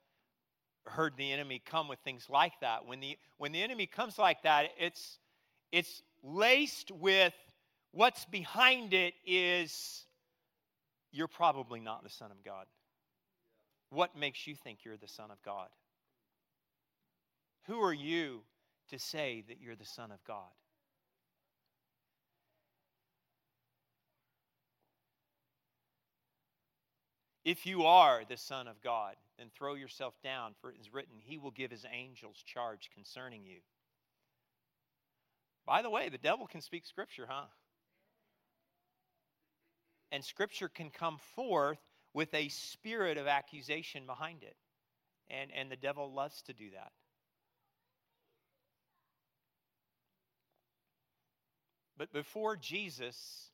heard 0.86 1.14
the 1.16 1.32
enemy 1.32 1.60
come 1.68 1.88
with 1.88 1.98
things 2.04 2.26
like 2.30 2.52
that. 2.60 2.86
When 2.86 3.00
the, 3.00 3.18
when 3.36 3.50
the 3.50 3.64
enemy 3.64 3.86
comes 3.86 4.16
like 4.16 4.44
that, 4.44 4.66
it's, 4.78 5.18
it's 5.72 6.00
laced 6.22 6.92
with 6.92 7.34
what's 7.90 8.24
behind 8.26 8.94
it 8.94 9.14
is 9.26 10.04
you're 11.10 11.26
probably 11.26 11.80
not 11.80 12.04
the 12.04 12.10
Son 12.10 12.30
of 12.30 12.44
God. 12.44 12.66
What 13.90 14.16
makes 14.16 14.46
you 14.46 14.54
think 14.54 14.84
you're 14.84 14.96
the 14.96 15.08
Son 15.08 15.32
of 15.32 15.42
God? 15.42 15.66
Who 17.66 17.82
are 17.82 17.92
you 17.92 18.42
to 18.90 18.98
say 18.98 19.44
that 19.48 19.60
you're 19.60 19.76
the 19.76 19.84
Son 19.84 20.10
of 20.10 20.22
God? 20.24 20.50
If 27.44 27.66
you 27.66 27.84
are 27.84 28.22
the 28.26 28.38
Son 28.38 28.66
of 28.66 28.80
God, 28.80 29.16
then 29.38 29.48
throw 29.54 29.74
yourself 29.74 30.14
down, 30.22 30.54
for 30.60 30.70
it 30.70 30.78
is 30.80 30.92
written, 30.92 31.16
He 31.18 31.36
will 31.36 31.50
give 31.50 31.70
His 31.70 31.84
angels 31.92 32.42
charge 32.46 32.90
concerning 32.94 33.44
you. 33.44 33.58
By 35.66 35.82
the 35.82 35.90
way, 35.90 36.08
the 36.08 36.18
devil 36.18 36.46
can 36.46 36.62
speak 36.62 36.86
Scripture, 36.86 37.26
huh? 37.28 37.46
And 40.10 40.24
Scripture 40.24 40.68
can 40.68 40.90
come 40.90 41.18
forth 41.34 41.80
with 42.14 42.32
a 42.32 42.48
spirit 42.48 43.18
of 43.18 43.26
accusation 43.26 44.06
behind 44.06 44.42
it. 44.42 44.56
And, 45.28 45.50
and 45.54 45.70
the 45.70 45.76
devil 45.76 46.12
loves 46.12 46.40
to 46.42 46.52
do 46.52 46.70
that. 46.70 46.92
But 51.96 52.12
before 52.12 52.56
Jesus 52.56 53.50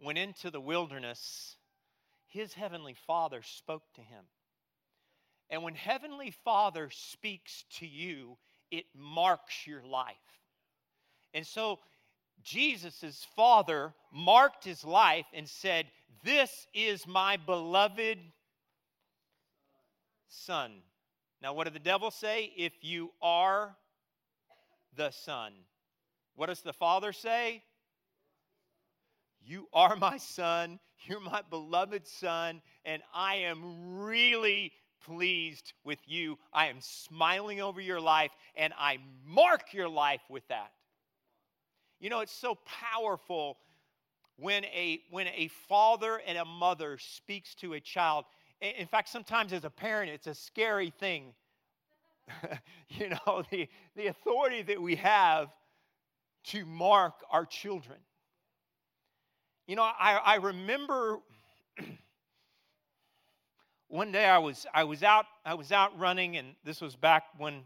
went 0.00 0.18
into 0.18 0.50
the 0.50 0.60
wilderness, 0.60 1.56
his 2.26 2.54
heavenly 2.54 2.96
Father 3.06 3.42
spoke 3.42 3.84
to 3.94 4.00
him. 4.00 4.24
And 5.50 5.62
when 5.62 5.74
Heavenly 5.74 6.30
Father 6.44 6.88
speaks 6.90 7.64
to 7.78 7.86
you, 7.86 8.38
it 8.70 8.86
marks 8.96 9.66
your 9.66 9.82
life. 9.82 10.16
And 11.34 11.46
so 11.46 11.78
Jesus' 12.42 13.26
Father 13.36 13.92
marked 14.10 14.64
his 14.64 14.82
life 14.82 15.26
and 15.34 15.46
said, 15.46 15.86
This 16.24 16.66
is 16.72 17.06
my 17.06 17.36
beloved 17.36 18.18
Son. 20.28 20.72
Now, 21.42 21.52
what 21.52 21.64
did 21.64 21.74
the 21.74 21.80
devil 21.80 22.10
say? 22.10 22.50
If 22.56 22.72
you 22.80 23.10
are 23.20 23.76
the 24.96 25.10
Son. 25.10 25.52
What 26.34 26.46
does 26.46 26.62
the 26.62 26.72
Father 26.72 27.12
say? 27.12 27.62
You 29.44 29.68
are 29.72 29.96
my 29.96 30.18
son. 30.18 30.78
You're 31.04 31.20
my 31.20 31.42
beloved 31.50 32.06
son. 32.06 32.62
And 32.84 33.02
I 33.14 33.36
am 33.36 34.02
really 34.02 34.72
pleased 35.04 35.72
with 35.84 35.98
you. 36.06 36.38
I 36.52 36.68
am 36.68 36.76
smiling 36.80 37.60
over 37.60 37.80
your 37.80 38.00
life. 38.00 38.30
And 38.56 38.72
I 38.78 38.98
mark 39.26 39.72
your 39.72 39.88
life 39.88 40.22
with 40.28 40.46
that. 40.48 40.72
You 42.00 42.10
know, 42.10 42.20
it's 42.20 42.32
so 42.32 42.58
powerful 42.64 43.58
when 44.36 44.64
a, 44.64 45.00
when 45.10 45.28
a 45.28 45.48
father 45.68 46.20
and 46.26 46.38
a 46.38 46.44
mother 46.44 46.98
speaks 46.98 47.54
to 47.56 47.74
a 47.74 47.80
child. 47.80 48.24
In 48.60 48.86
fact, 48.86 49.08
sometimes 49.08 49.52
as 49.52 49.64
a 49.64 49.70
parent, 49.70 50.10
it's 50.10 50.26
a 50.26 50.34
scary 50.34 50.90
thing. 50.90 51.34
you 52.88 53.08
know, 53.10 53.42
the, 53.50 53.68
the 53.96 54.06
authority 54.06 54.62
that 54.62 54.80
we 54.80 54.96
have 54.96 55.48
to 56.44 56.64
mark 56.64 57.14
our 57.30 57.44
children. 57.44 57.98
You 59.72 59.76
know, 59.76 59.84
I, 59.84 60.20
I 60.22 60.34
remember 60.34 61.20
one 63.88 64.12
day 64.12 64.26
I 64.26 64.36
was 64.36 64.66
I 64.74 64.84
was 64.84 65.02
out 65.02 65.24
I 65.46 65.54
was 65.54 65.72
out 65.72 65.98
running, 65.98 66.36
and 66.36 66.48
this 66.62 66.82
was 66.82 66.94
back 66.94 67.24
when, 67.38 67.62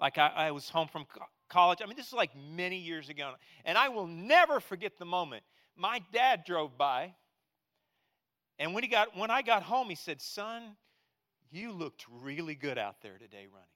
like 0.00 0.16
I, 0.16 0.28
I 0.28 0.50
was 0.50 0.70
home 0.70 0.88
from 0.88 1.04
college. 1.50 1.80
I 1.82 1.86
mean, 1.86 1.96
this 1.98 2.06
is 2.06 2.14
like 2.14 2.30
many 2.34 2.78
years 2.78 3.10
ago, 3.10 3.34
and 3.66 3.76
I 3.76 3.90
will 3.90 4.06
never 4.06 4.60
forget 4.60 4.96
the 4.98 5.04
moment. 5.04 5.42
My 5.76 6.00
dad 6.10 6.44
drove 6.46 6.78
by, 6.78 7.12
and 8.58 8.72
when 8.72 8.82
he 8.82 8.88
got 8.88 9.14
when 9.14 9.30
I 9.30 9.42
got 9.42 9.62
home, 9.64 9.90
he 9.90 9.94
said, 9.94 10.22
"Son, 10.22 10.74
you 11.50 11.70
looked 11.70 12.06
really 12.10 12.54
good 12.54 12.78
out 12.78 13.02
there 13.02 13.18
today 13.18 13.46
running." 13.52 13.68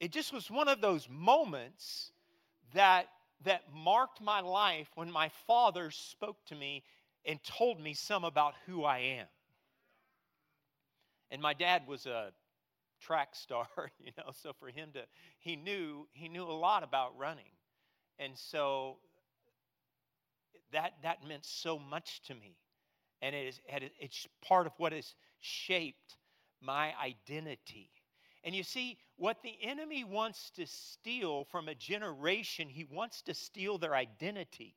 It 0.00 0.10
just 0.10 0.32
was 0.32 0.50
one 0.50 0.66
of 0.66 0.80
those 0.80 1.08
moments 1.08 2.10
that 2.72 3.06
that 3.44 3.62
marked 3.72 4.20
my 4.20 4.40
life 4.40 4.88
when 4.94 5.10
my 5.10 5.30
father 5.46 5.90
spoke 5.90 6.44
to 6.46 6.54
me 6.54 6.82
and 7.24 7.38
told 7.42 7.80
me 7.80 7.94
some 7.94 8.24
about 8.24 8.54
who 8.66 8.84
I 8.84 8.98
am. 8.98 9.26
And 11.30 11.40
my 11.40 11.54
dad 11.54 11.82
was 11.86 12.06
a 12.06 12.32
track 13.00 13.30
star, 13.34 13.66
you 13.98 14.12
know, 14.18 14.30
so 14.32 14.52
for 14.58 14.68
him 14.68 14.90
to 14.94 15.02
he 15.40 15.56
knew 15.56 16.06
he 16.12 16.28
knew 16.28 16.44
a 16.44 16.52
lot 16.52 16.82
about 16.82 17.16
running. 17.18 17.52
And 18.18 18.32
so 18.36 18.98
that 20.72 20.92
that 21.02 21.26
meant 21.26 21.44
so 21.44 21.78
much 21.78 22.22
to 22.26 22.34
me. 22.34 22.56
And 23.22 23.34
it 23.34 23.46
is 23.46 23.60
it's 23.98 24.26
part 24.46 24.66
of 24.66 24.72
what 24.76 24.92
has 24.92 25.14
shaped 25.40 26.16
my 26.60 26.92
identity 27.02 27.90
and 28.44 28.54
you 28.54 28.62
see, 28.62 28.98
what 29.16 29.42
the 29.42 29.56
enemy 29.62 30.04
wants 30.04 30.50
to 30.50 30.66
steal 30.66 31.44
from 31.44 31.68
a 31.68 31.74
generation, 31.74 32.68
he 32.68 32.84
wants 32.84 33.22
to 33.22 33.34
steal 33.34 33.78
their 33.78 33.94
identity. 33.94 34.76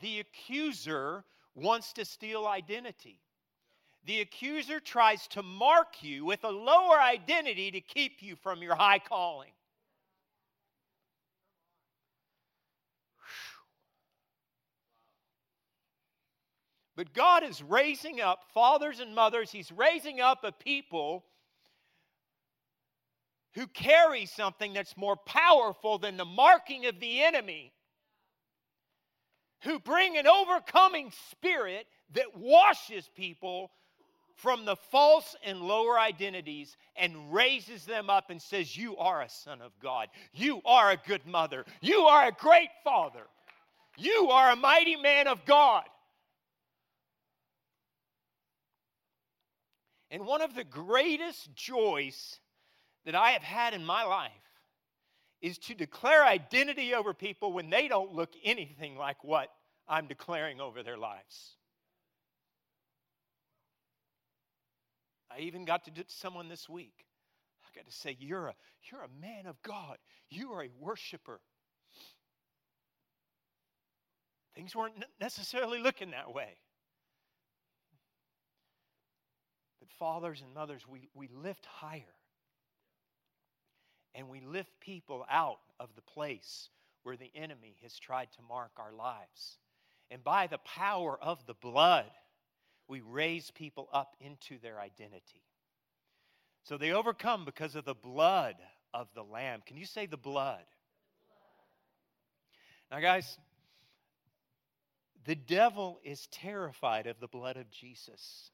The 0.00 0.20
accuser 0.20 1.24
wants 1.54 1.92
to 1.94 2.04
steal 2.04 2.46
identity. 2.46 3.20
the 4.06 4.20
accuser 4.20 4.80
tries 4.80 5.26
to 5.28 5.42
mark 5.42 6.02
you 6.02 6.24
with 6.24 6.44
a 6.44 6.50
lower 6.50 7.00
identity 7.00 7.70
to 7.70 7.80
keep 7.80 8.22
you 8.22 8.36
from 8.36 8.62
your 8.62 8.74
high 8.74 8.98
calling. 8.98 9.53
But 16.96 17.12
God 17.12 17.42
is 17.42 17.62
raising 17.62 18.20
up 18.20 18.44
fathers 18.52 19.00
and 19.00 19.14
mothers, 19.14 19.50
He's 19.50 19.72
raising 19.72 20.20
up 20.20 20.44
a 20.44 20.52
people 20.52 21.24
who 23.54 23.66
carry 23.68 24.26
something 24.26 24.72
that's 24.72 24.96
more 24.96 25.16
powerful 25.16 25.98
than 25.98 26.16
the 26.16 26.24
marking 26.24 26.86
of 26.86 26.98
the 26.98 27.22
enemy, 27.22 27.72
who 29.62 29.78
bring 29.78 30.16
an 30.16 30.26
overcoming 30.26 31.12
spirit 31.30 31.86
that 32.12 32.36
washes 32.36 33.08
people 33.14 33.70
from 34.36 34.64
the 34.64 34.76
false 34.76 35.36
and 35.44 35.60
lower 35.60 35.98
identities 35.98 36.76
and 36.96 37.32
raises 37.32 37.84
them 37.84 38.10
up 38.10 38.30
and 38.30 38.42
says, 38.42 38.76
You 38.76 38.96
are 38.96 39.22
a 39.22 39.28
son 39.28 39.60
of 39.62 39.72
God. 39.80 40.08
You 40.32 40.60
are 40.64 40.90
a 40.90 40.96
good 40.96 41.24
mother. 41.24 41.64
You 41.80 42.02
are 42.02 42.26
a 42.26 42.32
great 42.32 42.70
father. 42.82 43.22
You 43.96 44.30
are 44.30 44.50
a 44.50 44.56
mighty 44.56 44.96
man 44.96 45.28
of 45.28 45.44
God. 45.44 45.84
And 50.14 50.26
one 50.26 50.42
of 50.42 50.54
the 50.54 50.62
greatest 50.62 51.52
joys 51.56 52.38
that 53.04 53.16
I 53.16 53.30
have 53.30 53.42
had 53.42 53.74
in 53.74 53.84
my 53.84 54.04
life 54.04 54.30
is 55.42 55.58
to 55.58 55.74
declare 55.74 56.24
identity 56.24 56.94
over 56.94 57.12
people 57.12 57.52
when 57.52 57.68
they 57.68 57.88
don't 57.88 58.12
look 58.12 58.30
anything 58.44 58.96
like 58.96 59.24
what 59.24 59.48
I'm 59.88 60.06
declaring 60.06 60.60
over 60.60 60.84
their 60.84 60.96
lives. 60.96 61.56
I 65.32 65.40
even 65.40 65.64
got 65.64 65.84
to 65.86 65.90
do 65.90 66.04
someone 66.06 66.48
this 66.48 66.68
week. 66.68 67.06
I 67.64 67.76
got 67.76 67.84
to 67.84 67.92
say, 67.92 68.16
you're 68.20 68.46
a, 68.46 68.54
you're 68.92 69.02
a 69.02 69.20
man 69.20 69.46
of 69.46 69.60
God. 69.62 69.98
You 70.30 70.52
are 70.52 70.62
a 70.62 70.70
worshiper. 70.78 71.40
Things 74.54 74.76
weren't 74.76 74.94
necessarily 75.20 75.80
looking 75.80 76.12
that 76.12 76.32
way. 76.32 76.56
But 79.84 79.92
fathers 79.98 80.40
and 80.40 80.54
mothers, 80.54 80.80
we, 80.88 81.10
we 81.12 81.28
lift 81.28 81.66
higher. 81.66 82.14
And 84.14 84.30
we 84.30 84.40
lift 84.40 84.70
people 84.80 85.26
out 85.30 85.58
of 85.78 85.90
the 85.94 86.00
place 86.00 86.70
where 87.02 87.18
the 87.18 87.30
enemy 87.34 87.76
has 87.82 87.98
tried 87.98 88.32
to 88.32 88.42
mark 88.48 88.70
our 88.78 88.94
lives. 88.94 89.58
And 90.10 90.24
by 90.24 90.46
the 90.46 90.58
power 90.58 91.18
of 91.20 91.44
the 91.46 91.52
blood, 91.52 92.10
we 92.88 93.02
raise 93.02 93.50
people 93.50 93.90
up 93.92 94.16
into 94.20 94.58
their 94.62 94.80
identity. 94.80 95.42
So 96.62 96.78
they 96.78 96.92
overcome 96.92 97.44
because 97.44 97.74
of 97.74 97.84
the 97.84 97.94
blood 97.94 98.54
of 98.94 99.08
the 99.14 99.24
Lamb. 99.24 99.60
Can 99.66 99.76
you 99.76 99.84
say 99.84 100.06
the 100.06 100.16
blood? 100.16 100.64
Now, 102.90 103.00
guys, 103.00 103.36
the 105.26 105.34
devil 105.34 106.00
is 106.04 106.26
terrified 106.28 107.06
of 107.06 107.20
the 107.20 107.28
blood 107.28 107.58
of 107.58 107.70
Jesus. 107.70 108.50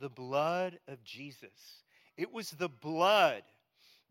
The 0.00 0.08
blood 0.08 0.78
of 0.88 1.02
Jesus. 1.04 1.82
It 2.16 2.32
was 2.32 2.50
the 2.50 2.68
blood 2.68 3.42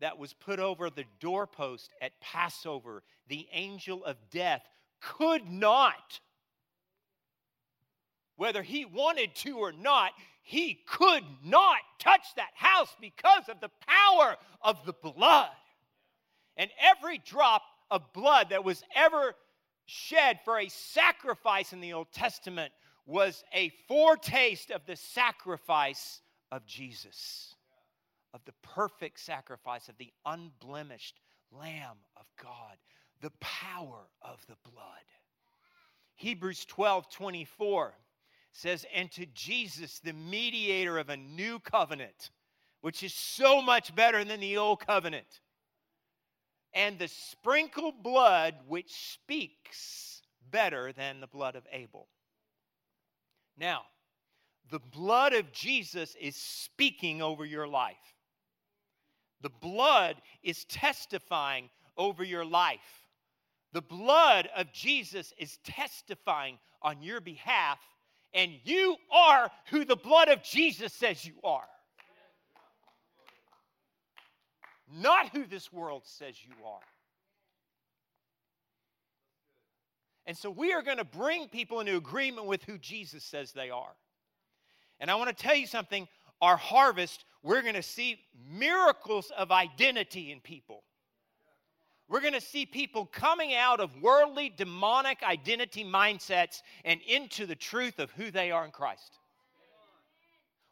that 0.00 0.18
was 0.18 0.32
put 0.32 0.58
over 0.58 0.90
the 0.90 1.04
doorpost 1.20 1.90
at 2.00 2.20
Passover. 2.20 3.02
The 3.28 3.46
angel 3.52 4.04
of 4.04 4.16
death 4.30 4.62
could 5.00 5.48
not 5.48 6.20
whether 8.36 8.62
he 8.62 8.84
wanted 8.84 9.34
to 9.36 9.58
or 9.58 9.72
not, 9.72 10.12
he 10.42 10.74
could 10.86 11.22
not 11.44 11.78
touch 11.98 12.26
that 12.36 12.50
house 12.54 12.94
because 13.00 13.48
of 13.48 13.60
the 13.60 13.70
power 13.86 14.36
of 14.60 14.84
the 14.84 14.92
blood. 14.92 15.50
And 16.56 16.70
every 16.80 17.18
drop 17.18 17.62
of 17.90 18.12
blood 18.12 18.50
that 18.50 18.64
was 18.64 18.82
ever 18.94 19.34
shed 19.86 20.40
for 20.44 20.58
a 20.58 20.68
sacrifice 20.68 21.72
in 21.72 21.80
the 21.80 21.92
Old 21.92 22.08
Testament 22.12 22.72
was 23.06 23.44
a 23.52 23.70
foretaste 23.88 24.70
of 24.70 24.86
the 24.86 24.96
sacrifice 24.96 26.20
of 26.50 26.64
Jesus, 26.66 27.54
of 28.32 28.44
the 28.44 28.54
perfect 28.62 29.20
sacrifice 29.20 29.88
of 29.88 29.98
the 29.98 30.12
unblemished 30.24 31.20
Lamb 31.52 31.98
of 32.16 32.26
God, 32.42 32.76
the 33.20 33.32
power 33.40 34.08
of 34.22 34.44
the 34.46 34.56
blood. 34.70 35.04
Hebrews 36.16 36.64
12 36.64 37.10
24 37.10 37.94
says, 38.52 38.86
and 38.94 39.10
to 39.12 39.26
Jesus, 39.34 39.98
the 39.98 40.12
mediator 40.12 40.98
of 40.98 41.08
a 41.10 41.16
new 41.16 41.58
covenant, 41.58 42.30
which 42.82 43.02
is 43.02 43.12
so 43.12 43.60
much 43.60 43.94
better 43.94 44.24
than 44.24 44.38
the 44.38 44.56
old 44.56 44.86
covenant, 44.86 45.40
and 46.72 46.98
the 46.98 47.08
sprinkled 47.08 48.02
blood 48.02 48.54
which 48.68 48.92
speaks 48.92 50.22
better 50.50 50.92
than 50.92 51.20
the 51.20 51.26
blood 51.26 51.56
of 51.56 51.66
Abel. 51.72 52.06
Now, 53.56 53.82
the 54.70 54.80
blood 54.80 55.32
of 55.32 55.52
Jesus 55.52 56.16
is 56.20 56.36
speaking 56.36 57.22
over 57.22 57.44
your 57.44 57.68
life. 57.68 57.96
The 59.42 59.50
blood 59.50 60.16
is 60.42 60.64
testifying 60.64 61.68
over 61.96 62.24
your 62.24 62.44
life. 62.44 62.80
The 63.72 63.82
blood 63.82 64.48
of 64.56 64.72
Jesus 64.72 65.32
is 65.38 65.58
testifying 65.64 66.58
on 66.82 67.02
your 67.02 67.20
behalf 67.20 67.78
and 68.34 68.52
you 68.64 68.96
are 69.12 69.50
who 69.70 69.84
the 69.84 69.96
blood 69.96 70.28
of 70.28 70.42
Jesus 70.42 70.92
says 70.92 71.24
you 71.24 71.34
are. 71.44 71.68
Not 74.92 75.28
who 75.30 75.46
this 75.46 75.72
world 75.72 76.02
says 76.04 76.36
you 76.44 76.54
are. 76.66 76.80
And 80.26 80.36
so 80.36 80.50
we 80.50 80.72
are 80.72 80.82
going 80.82 80.98
to 80.98 81.04
bring 81.04 81.48
people 81.48 81.80
into 81.80 81.96
agreement 81.96 82.46
with 82.46 82.64
who 82.64 82.78
Jesus 82.78 83.24
says 83.24 83.52
they 83.52 83.70
are. 83.70 83.94
And 85.00 85.10
I 85.10 85.16
want 85.16 85.36
to 85.36 85.42
tell 85.42 85.54
you 85.54 85.66
something 85.66 86.08
our 86.40 86.56
harvest, 86.56 87.24
we're 87.42 87.62
going 87.62 87.74
to 87.74 87.82
see 87.82 88.18
miracles 88.50 89.30
of 89.36 89.50
identity 89.50 90.32
in 90.32 90.40
people. 90.40 90.82
We're 92.08 92.20
going 92.20 92.34
to 92.34 92.40
see 92.40 92.66
people 92.66 93.06
coming 93.06 93.54
out 93.54 93.80
of 93.80 94.02
worldly, 94.02 94.52
demonic 94.54 95.22
identity 95.22 95.84
mindsets 95.84 96.62
and 96.84 97.00
into 97.06 97.46
the 97.46 97.54
truth 97.54 97.98
of 97.98 98.10
who 98.12 98.30
they 98.30 98.50
are 98.50 98.64
in 98.64 98.70
Christ. 98.70 99.18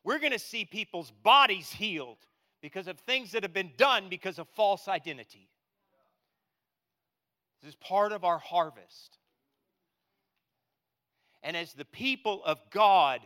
We're 0.04 0.18
going 0.18 0.32
to 0.32 0.38
see 0.38 0.64
people's 0.64 1.10
bodies 1.22 1.70
healed 1.70 2.18
because 2.60 2.86
of 2.86 2.98
things 3.00 3.32
that 3.32 3.42
have 3.42 3.54
been 3.54 3.72
done 3.76 4.08
because 4.10 4.38
of 4.38 4.48
false 4.48 4.88
identity. 4.88 5.48
This 7.62 7.70
is 7.70 7.76
part 7.76 8.12
of 8.12 8.24
our 8.24 8.38
harvest. 8.38 9.18
And 11.42 11.56
as 11.56 11.72
the 11.72 11.84
people 11.84 12.42
of 12.44 12.58
God, 12.70 13.20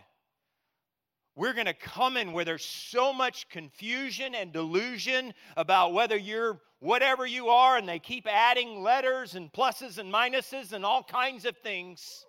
we're 1.34 1.52
going 1.52 1.66
to 1.66 1.74
come 1.74 2.16
in 2.16 2.32
where 2.32 2.46
there's 2.46 2.64
so 2.64 3.12
much 3.12 3.48
confusion 3.50 4.34
and 4.34 4.52
delusion 4.52 5.34
about 5.56 5.92
whether 5.92 6.16
you're 6.16 6.60
whatever 6.80 7.26
you 7.26 7.48
are, 7.48 7.76
and 7.76 7.88
they 7.88 7.98
keep 7.98 8.26
adding 8.26 8.82
letters 8.82 9.34
and 9.34 9.52
pluses 9.52 9.98
and 9.98 10.12
minuses 10.12 10.72
and 10.72 10.84
all 10.84 11.02
kinds 11.02 11.44
of 11.44 11.56
things. 11.58 12.24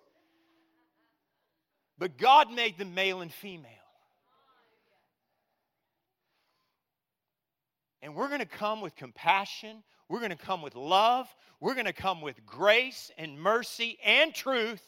But 1.98 2.16
God 2.16 2.50
made 2.52 2.78
them 2.78 2.94
male 2.94 3.20
and 3.20 3.32
female. 3.32 3.72
And 8.00 8.14
we're 8.14 8.28
going 8.28 8.40
to 8.40 8.46
come 8.46 8.80
with 8.80 8.94
compassion. 8.94 9.82
We're 10.08 10.20
going 10.20 10.30
to 10.30 10.36
come 10.36 10.62
with 10.62 10.76
love. 10.76 11.28
We're 11.60 11.74
going 11.74 11.86
to 11.86 11.92
come 11.92 12.20
with 12.20 12.46
grace 12.46 13.10
and 13.18 13.38
mercy 13.38 13.98
and 14.04 14.32
truth. 14.32 14.82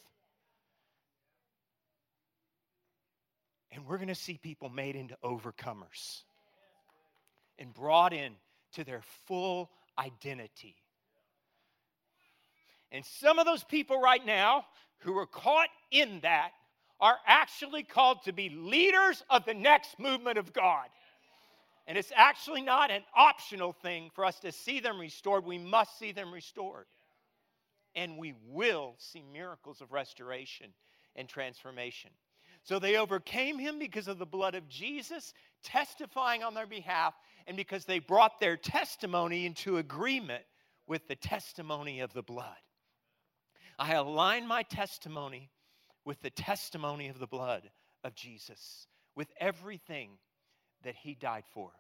And 3.73 3.87
we're 3.87 3.97
going 3.97 4.09
to 4.09 4.15
see 4.15 4.39
people 4.43 4.69
made 4.69 4.97
into 4.97 5.17
overcomers 5.23 6.23
and 7.59 7.73
brought 7.73 8.13
in 8.13 8.33
to 8.73 8.85
their 8.85 9.03
full 9.27 9.71
identity. 9.99 10.77
And 12.93 13.05
some 13.05 13.39
of 13.39 13.47
those 13.47 13.63
people 13.63 14.01
right 14.01 14.25
now 14.25 14.65
who 14.99 15.17
are 15.19 15.27
caught 15.27 15.69
in 15.91 16.21
that 16.23 16.51
are 17.01 17.19
actually 17.27 17.83
called 17.83 18.23
to 18.25 18.33
be 18.33 18.51
leaders 18.51 19.23
of 19.31 19.45
the 19.45 19.55
next 19.55 19.99
movement 19.99 20.39
of 20.39 20.53
God. 20.53 20.87
And 21.87 21.97
it's 21.97 22.13
actually 22.15 22.63
not 22.63 22.91
an 22.91 23.03
optional 23.17 23.73
thing 23.73 24.11
for 24.15 24.25
us 24.25 24.39
to 24.41 24.53
see 24.53 24.81
them 24.81 25.01
restored. 25.01 25.45
We 25.45 25.59
must 25.59 25.99
see 25.99 26.13
them 26.13 26.33
restored. 26.33 26.87
And 27.95 28.19
we 28.19 28.35
will 28.49 28.95
see 28.99 29.25
miracles 29.33 29.81
of 29.81 29.93
restoration 29.93 30.73
and 31.17 31.29
transformation. 31.29 32.11
So 32.65 32.79
they 32.79 32.97
overcame 32.97 33.59
him 33.59 33.79
because 33.79 34.09
of 34.09 34.19
the 34.19 34.27
blood 34.27 34.55
of 34.55 34.69
Jesus, 34.69 35.33
testifying 35.65 36.43
on 36.43 36.55
their 36.55 36.67
behalf, 36.67 37.15
and 37.47 37.57
because 37.57 37.85
they 37.85 37.99
brought 37.99 38.39
their 38.39 38.57
testimony 38.57 39.47
into 39.47 39.79
agreement 39.79 40.45
with 40.87 41.07
the 41.09 41.17
testimony 41.17 42.01
of 42.01 42.13
the 42.13 42.23
blood. 42.23 42.57
I 43.79 43.95
align 43.95 44.47
my 44.47 44.63
testimony 44.63 45.51
with 46.05 46.21
the 46.21 46.31
testimony 46.31 47.09
of 47.09 47.19
the 47.19 47.27
blood 47.27 47.71
of 48.05 48.15
Jesus, 48.15 48.87
with 49.15 49.29
everything 49.39 50.11
that 50.85 50.95
he 50.95 51.15
died 51.15 51.45
for. 51.53 51.71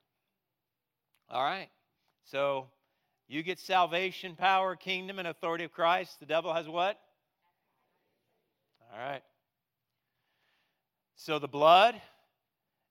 All 1.28 1.42
right. 1.42 1.68
So 2.24 2.68
you 3.28 3.42
get 3.42 3.58
salvation, 3.58 4.34
power, 4.34 4.76
kingdom, 4.76 5.18
and 5.18 5.28
authority 5.28 5.64
of 5.64 5.72
Christ. 5.72 6.18
The 6.20 6.26
devil 6.26 6.52
has 6.52 6.68
what? 6.68 6.98
All 8.92 8.98
right. 8.98 9.22
So 11.22 11.38
the 11.38 11.48
blood, 11.48 12.00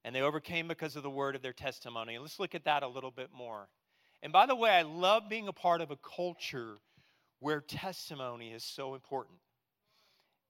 and 0.04 0.15
they 0.15 0.22
overcame 0.22 0.68
because 0.68 0.96
of 0.96 1.02
the 1.02 1.10
word 1.10 1.36
of 1.36 1.42
their 1.42 1.52
testimony. 1.52 2.20
Let's 2.20 2.39
look 2.39 2.54
at 2.54 2.65
that 2.65 2.84
a 2.84 2.88
little 2.88 3.10
bit 3.10 3.30
more. 3.36 3.68
And 4.22 4.32
by 4.32 4.46
the 4.46 4.56
way, 4.56 4.70
I 4.70 4.84
love 4.84 5.28
being 5.28 5.48
a 5.48 5.52
part 5.52 5.82
of 5.82 5.89
a 5.89 5.96
culture 5.96 6.76
where 7.39 7.60
testimony 7.60 8.52
is 8.52 8.63
so 8.63 8.94
important. 8.94 9.39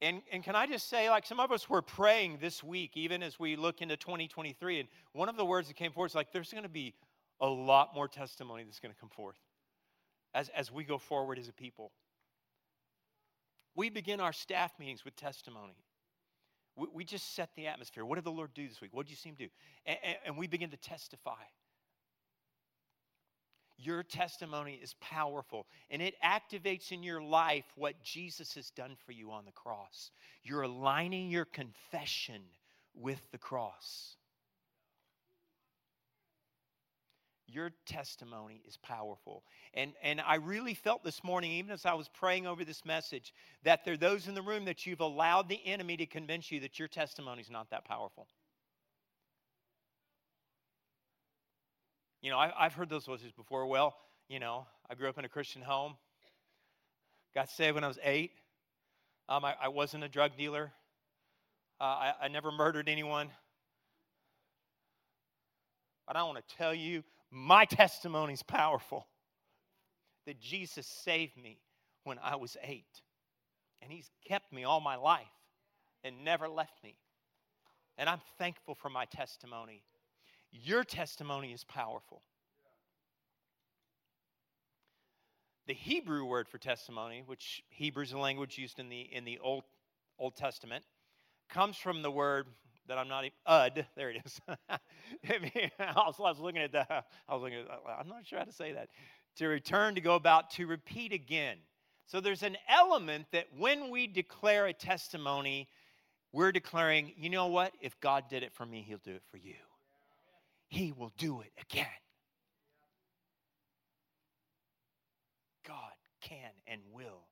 And, 0.02 0.22
and 0.30 0.44
can 0.44 0.58
I 0.58 0.68
just 0.68 0.90
say, 0.90 1.10
like 1.10 1.26
some 1.26 1.40
of 1.40 1.54
us 1.54 1.70
were 1.70 1.82
praying 1.82 2.40
this 2.42 2.62
week, 2.62 2.98
even 2.98 3.24
as 3.24 3.40
we 3.40 3.56
look 3.56 3.82
into 3.82 3.96
2023, 3.96 4.82
and 4.82 4.90
one 5.14 5.30
of 5.30 5.38
the 5.38 5.46
words 5.46 5.70
that 5.70 5.78
came 5.78 5.94
forth 5.94 6.12
is 6.12 6.16
like, 6.16 6.34
there's 6.34 6.52
going 6.52 6.64
to 6.64 6.70
be 6.70 6.94
a 7.40 7.48
lot 7.48 7.96
more 7.96 8.10
testimony 8.10 8.66
that's 8.66 8.82
going 8.82 8.94
to 8.94 9.00
come 9.00 9.10
forth 9.10 9.38
as, 10.34 10.50
as 10.50 10.70
we 10.70 10.84
go 10.84 10.98
forward 10.98 11.40
as 11.40 11.48
a 11.48 11.54
people. 11.54 11.94
We 13.74 13.90
begin 13.90 14.20
our 14.20 14.34
staff 14.34 14.74
meetings 14.78 15.06
with 15.06 15.16
testimony. 15.16 15.78
We, 16.80 16.88
we 16.94 17.04
just 17.04 17.36
set 17.36 17.50
the 17.56 17.68
atmosphere. 17.68 18.06
What 18.06 18.16
did 18.16 18.24
the 18.24 18.32
Lord 18.32 18.54
do 18.54 18.68
this 18.68 18.82
week? 18.82 18.92
What 18.94 19.06
did 19.06 19.12
you 19.12 19.18
see 19.18 19.30
him 19.30 19.36
do? 19.38 19.48
And, 19.86 19.98
and, 20.04 20.18
and 20.28 20.38
we 20.38 20.48
begin 20.48 20.70
to 20.72 20.78
testify. 20.78 21.44
Your 23.82 24.04
testimony 24.04 24.78
is 24.82 24.94
powerful 25.00 25.66
and 25.90 26.02
it 26.02 26.16
activates 26.24 26.92
in 26.92 27.02
your 27.02 27.22
life 27.22 27.64
what 27.76 28.02
Jesus 28.04 28.56
has 28.56 28.70
done 28.72 28.98
for 29.06 29.14
you 29.14 29.32
on 29.32 29.46
the 29.46 29.52
cross. 29.52 30.12
You're 30.44 30.64
aligning 30.64 31.30
your 31.30 31.46
confession 31.46 32.42
with 32.94 33.20
the 33.32 33.38
cross. 33.38 34.18
Your 37.52 37.72
testimony 37.86 38.62
is 38.68 38.78
powerful. 38.78 39.44
And, 39.74 39.94
and 40.04 40.22
I 40.22 40.36
really 40.36 40.74
felt 40.74 41.04
this 41.04 41.24
morning, 41.24 41.52
even 41.54 41.72
as 41.72 41.86
I 41.86 41.94
was 41.94 42.08
praying 42.08 42.46
over 42.46 42.64
this 42.64 42.86
message, 42.86 43.34
that 43.64 43.84
there 43.86 43.96
are 43.96 43.98
those 43.98 44.28
in 44.28 44.36
the 44.36 44.42
room 44.42 44.66
that 44.66 44.86
you've 44.86 45.00
allowed 45.00 45.50
the 45.50 45.60
enemy 45.66 45.98
to 45.98 46.06
convince 46.06 46.52
you 46.52 46.60
that 46.62 46.78
your 46.78 46.88
testimony 46.88 47.42
is 47.42 47.50
not 47.50 47.72
that 47.72 47.86
powerful. 47.86 48.28
You 52.22 52.30
know, 52.30 52.38
I, 52.38 52.52
have 52.58 52.74
heard 52.74 52.90
those 52.90 53.06
voices 53.06 53.32
before. 53.32 53.66
Well, 53.66 53.96
you 54.28 54.40
know, 54.40 54.68
I 54.90 54.96
grew 54.96 55.08
up 55.08 55.18
in 55.18 55.26
a 55.26 55.30
Christian 55.30 55.62
home, 55.62 55.96
got 57.34 57.50
saved 57.50 57.76
when 57.76 57.84
I 57.84 57.88
was 57.88 58.00
eight. 58.04 58.32
Um, 59.30 59.46
I, 59.46 59.56
I, 59.62 59.68
wasn't 59.70 60.04
a 60.04 60.10
drug 60.10 60.36
dealer, 60.38 60.72
uh, 61.80 61.84
I, 61.84 62.14
I 62.24 62.28
never 62.28 62.52
murdered 62.52 62.90
anyone. 62.90 63.30
But 66.08 66.16
I 66.16 66.24
want 66.24 66.40
to 66.40 66.56
tell 66.58 66.74
you, 66.74 67.04
my 67.32 67.66
testimony 67.66 68.34
is 68.34 68.44
powerful 68.44 69.08
that 70.26 70.40
Jesus 70.40 70.88
saved 70.88 71.38
me 71.38 71.60
when 72.04 72.20
I 72.24 72.36
was 72.36 72.58
eight. 72.64 73.02
And 73.82 73.92
He's 73.92 74.10
kept 74.28 74.52
me 74.52 74.64
all 74.64 74.82
my 74.82 74.96
life 74.96 75.28
and 76.04 76.24
never 76.24 76.48
left 76.48 76.84
me. 76.84 76.96
And 77.98 78.10
I'm 78.10 78.22
thankful 78.38 78.76
for 78.76 78.90
my 78.90 79.06
testimony. 79.06 79.84
Your 80.52 80.84
testimony 80.84 81.52
is 81.52 81.64
powerful. 81.64 82.22
The 85.68 85.74
Hebrew 85.74 86.26
word 86.26 86.48
for 86.48 86.58
testimony, 86.58 87.22
which 87.26 87.62
Hebrew 87.70 88.04
is 88.04 88.12
a 88.12 88.18
language 88.18 88.58
used 88.58 88.80
in 88.80 88.90
the, 88.90 89.02
in 89.02 89.24
the 89.24 89.38
Old, 89.40 89.66
Old 90.18 90.36
Testament, 90.36 90.84
comes 91.50 91.78
from 91.78 92.02
the 92.02 92.10
word 92.10 92.48
that 92.90 92.98
I'm 92.98 93.08
not 93.08 93.24
even, 93.24 93.36
ud. 93.46 93.86
There 93.96 94.10
it 94.10 94.22
is. 94.26 94.42
I 95.80 96.12
was 96.20 96.40
looking 96.40 96.62
at 96.62 96.74
that. 96.74 97.06
I 97.28 97.34
was 97.34 97.42
looking 97.42 97.60
at. 97.60 97.68
I'm 98.00 98.10
not 98.10 98.26
sure 98.26 98.40
how 98.40 98.46
to 98.46 98.52
say 98.52 98.74
that. 98.74 98.90
To 99.38 99.48
return, 99.48 99.96
to 99.96 100.02
go 100.02 100.16
about, 100.16 100.50
to 100.52 100.68
repeat 100.68 101.14
again. 101.14 101.58
So 102.08 102.20
there's 102.20 102.44
an 102.44 102.58
element 102.68 103.28
that 103.32 103.46
when 103.58 103.90
we 103.90 104.08
declare 104.08 104.66
a 104.66 104.74
testimony, 104.74 105.70
we're 106.34 106.52
declaring, 106.52 107.14
you 107.16 107.30
know 107.30 107.48
what? 107.48 107.74
If 107.80 108.00
God 108.00 108.26
did 108.30 108.44
it 108.44 108.52
for 108.54 108.66
me, 108.66 108.84
He'll 108.86 108.98
do 108.98 109.14
it 109.14 109.24
for 109.30 109.38
you. 109.38 109.56
He 110.68 110.92
will 110.92 111.14
do 111.18 111.42
it 111.42 111.52
again. 111.62 111.86
God 115.66 115.94
can 116.22 116.52
and 116.68 116.82
will 116.92 117.28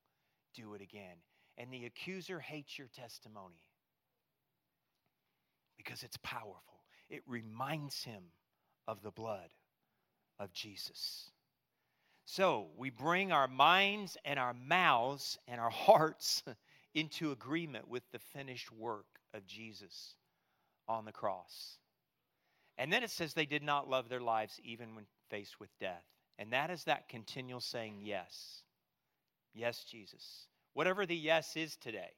do 0.56 0.76
it 0.76 0.82
again. 0.82 1.18
And 1.58 1.74
the 1.74 1.86
accuser 1.86 2.40
hates 2.40 2.78
your 2.78 2.88
testimony 2.88 3.68
because 5.78 6.04
it's 6.04 6.18
powerful. 6.24 6.84
It 7.10 7.24
reminds 7.26 8.04
him 8.04 8.24
of 8.88 9.02
the 9.02 9.12
blood 9.12 9.50
of 10.40 10.52
Jesus. 10.54 11.32
So 12.26 12.68
we 12.78 12.90
bring 12.90 13.32
our 13.32 13.48
minds 13.48 14.18
and 14.26 14.38
our 14.38 14.54
mouths 14.54 15.38
and 15.48 15.62
our 15.62 15.70
hearts 15.88 16.44
into 16.94 17.32
agreement 17.32 17.88
with 17.88 18.04
the 18.12 18.20
finished 18.20 18.72
work 18.72 19.06
of 19.34 19.46
Jesus 19.46 20.16
on 20.88 21.06
the 21.06 21.12
cross. 21.12 21.78
And 22.78 22.92
then 22.92 23.04
it 23.04 23.10
says 23.10 23.34
they 23.34 23.46
did 23.46 23.64
not 23.64 23.90
love 23.90 24.10
their 24.10 24.22
lives 24.22 24.60
even 24.64 24.96
when 24.96 25.06
faced 25.30 25.60
with 25.60 25.70
death. 25.80 26.04
And 26.38 26.52
that 26.54 26.70
is 26.70 26.84
that 26.84 27.10
continual 27.10 27.62
saying, 27.62 28.00
Yes. 28.02 28.64
Yes, 29.54 29.84
Jesus. 29.84 30.48
Whatever 30.74 31.06
the 31.06 31.16
yes 31.16 31.56
is 31.56 31.76
today. 31.78 32.12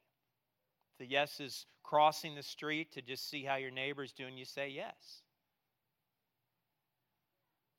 The 1.00 1.06
yes 1.06 1.40
is 1.40 1.66
crossing 1.82 2.36
the 2.36 2.42
street 2.42 2.92
to 2.92 3.02
just 3.02 3.28
see 3.28 3.42
how 3.42 3.56
your 3.56 3.72
neighbor's 3.72 4.12
doing, 4.12 4.36
you 4.36 4.44
say 4.44 4.68
yes. 4.68 5.22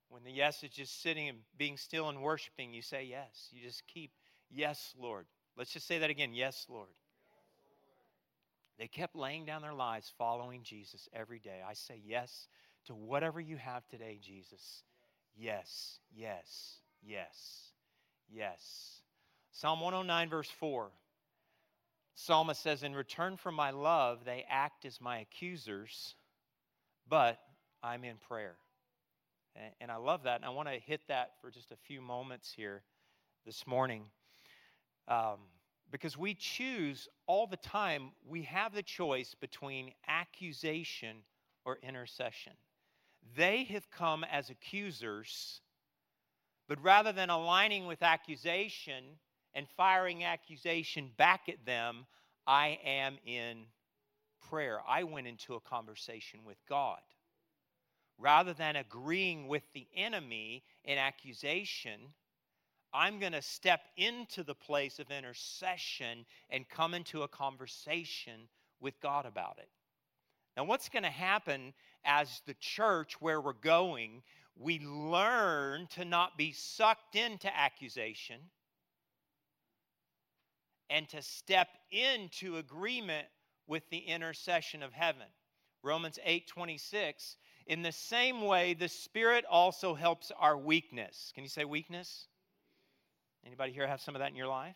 When 0.10 0.24
the 0.24 0.32
yes 0.32 0.64
is 0.64 0.72
just 0.72 1.02
sitting 1.02 1.30
and 1.30 1.38
being 1.58 1.78
still 1.78 2.10
and 2.10 2.22
worshiping, 2.22 2.74
you 2.74 2.82
say 2.82 3.06
yes. 3.06 3.48
You 3.52 3.62
just 3.62 3.88
keep, 3.88 4.12
Yes, 4.50 4.94
Lord. 5.00 5.26
Let's 5.56 5.72
just 5.72 5.88
say 5.88 6.00
that 6.00 6.10
again. 6.10 6.34
Yes, 6.34 6.66
Lord. 6.68 6.90
They 8.78 8.88
kept 8.88 9.16
laying 9.16 9.46
down 9.46 9.62
their 9.62 9.74
lives 9.74 10.12
following 10.18 10.64
Jesus 10.64 11.08
every 11.14 11.40
day. 11.40 11.62
I 11.66 11.74
say 11.74 12.02
yes 12.04 12.48
to 12.88 12.96
whatever 12.96 13.40
you 13.40 13.58
have 13.58 13.88
today, 13.88 14.20
Jesus. 14.22 14.84
Yes, 15.38 16.00
yes, 16.14 16.80
yes, 17.04 17.72
yes. 18.30 19.02
Psalm 19.52 19.80
109, 19.80 20.30
verse 20.30 20.50
4. 20.60 20.92
Psalmist 22.15 22.62
says, 22.62 22.84
In 22.84 22.93
return 22.93 23.38
for 23.38 23.52
my 23.52 23.71
love, 23.71 24.26
they 24.26 24.45
act 24.50 24.86
as 24.86 25.00
my 25.02 25.19
accusers, 25.19 26.15
but 27.08 27.39
I'm 27.84 28.04
in 28.04 28.17
prayer. 28.17 28.56
And 29.82 29.91
I 29.91 29.97
love 29.97 30.24
that. 30.24 30.38
And 30.38 30.45
I 30.45 30.50
want 30.50 30.69
to 30.69 30.80
hit 30.80 31.02
that 31.08 31.32
for 31.41 31.52
just 31.52 31.71
a 31.71 31.76
few 31.76 32.02
moments 32.02 32.54
here 32.56 32.84
this 33.45 33.67
morning. 33.67 34.04
Um, 35.08 35.39
because 35.91 36.17
we 36.17 36.34
choose 36.34 37.10
all 37.28 37.47
the 37.47 37.58
time, 37.58 38.12
we 38.26 38.43
have 38.43 38.74
the 38.74 38.84
choice 38.84 39.36
between 39.39 39.91
accusation 40.08 41.17
or 41.65 41.80
intercession. 41.84 42.54
They 43.36 43.65
have 43.65 43.91
come 43.91 44.24
as 44.24 44.50
accusers, 44.50 45.62
but 46.67 46.82
rather 46.82 47.12
than 47.12 47.30
aligning 47.30 47.88
with 47.88 48.02
accusation 48.02 49.04
and 49.54 49.68
firing 49.78 50.24
accusation 50.24 51.12
back 51.18 51.50
at 51.50 51.66
them, 51.66 52.06
I 52.48 52.80
am 52.84 53.18
in 53.26 53.66
prayer. 54.50 54.80
I 54.88 55.04
went 55.04 55.28
into 55.28 55.56
a 55.56 55.60
conversation 55.60 56.42
with 56.46 56.58
God. 56.68 57.00
Rather 58.18 58.54
than 58.54 58.76
agreeing 58.76 59.48
with 59.48 59.64
the 59.74 59.88
enemy 59.96 60.64
in 60.86 60.98
accusation, 60.98 62.00
I'm 62.94 63.20
going 63.20 63.32
to 63.32 63.42
step 63.42 63.82
into 63.98 64.44
the 64.44 64.54
place 64.54 65.00
of 65.00 65.10
intercession 65.12 66.26
and 66.50 66.68
come 66.70 66.94
into 66.94 67.24
a 67.24 67.28
conversation 67.28 68.48
with 68.80 69.00
God 69.02 69.26
about 69.26 69.58
it. 69.60 69.70
Now, 70.58 70.66
what's 70.66 70.90
going 70.90 71.04
to 71.04 71.10
happen 71.10 71.74
as 72.04 72.42
the 72.46 72.56
church 72.56 73.22
where 73.22 73.40
we're 73.40 73.54
going? 73.54 74.22
We 74.58 74.80
learn 74.80 75.88
to 75.92 76.04
not 76.04 76.38
be 76.38 76.52
sucked 76.52 77.16
into 77.16 77.56
accusation 77.56 78.38
and 80.92 81.08
to 81.10 81.22
step 81.22 81.70
into 81.90 82.58
agreement 82.58 83.28
with 83.66 83.90
the 83.90 84.00
intercession 84.00 84.84
of 84.84 84.92
heaven. 84.92 85.28
Romans 85.84 86.20
8 86.24 86.48
26. 86.48 87.38
In 87.68 87.82
the 87.82 87.92
same 87.92 88.42
way, 88.42 88.74
the 88.74 88.90
Spirit 88.90 89.46
also 89.50 89.96
helps 89.96 90.32
our 90.38 90.58
weakness. 90.58 91.32
Can 91.34 91.44
you 91.44 91.50
say 91.50 91.64
weakness? 91.64 92.28
Anybody 93.46 93.72
here 93.72 93.88
have 93.88 94.02
some 94.02 94.16
of 94.16 94.20
that 94.20 94.30
in 94.30 94.36
your 94.36 94.48
life? 94.48 94.76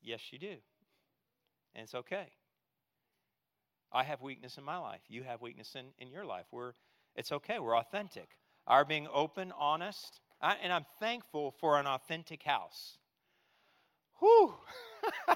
Yes, 0.00 0.20
you 0.30 0.38
do. 0.38 0.54
And 1.74 1.84
it's 1.84 1.94
okay. 1.94 2.28
I 3.92 4.04
have 4.04 4.22
weakness 4.22 4.56
in 4.58 4.64
my 4.64 4.78
life. 4.78 5.00
You 5.08 5.24
have 5.24 5.42
weakness 5.42 5.74
in, 5.74 5.86
in 5.98 6.10
your 6.10 6.24
life. 6.24 6.46
We're, 6.52 6.72
it's 7.16 7.32
okay. 7.32 7.58
We're 7.58 7.76
authentic. 7.76 8.28
Our 8.66 8.84
being 8.84 9.08
open, 9.12 9.52
honest, 9.58 10.20
I, 10.40 10.56
and 10.62 10.72
I'm 10.72 10.86
thankful 11.00 11.54
for 11.60 11.78
an 11.78 11.86
authentic 11.86 12.42
house. 12.42 12.98
Whew. 14.18 14.54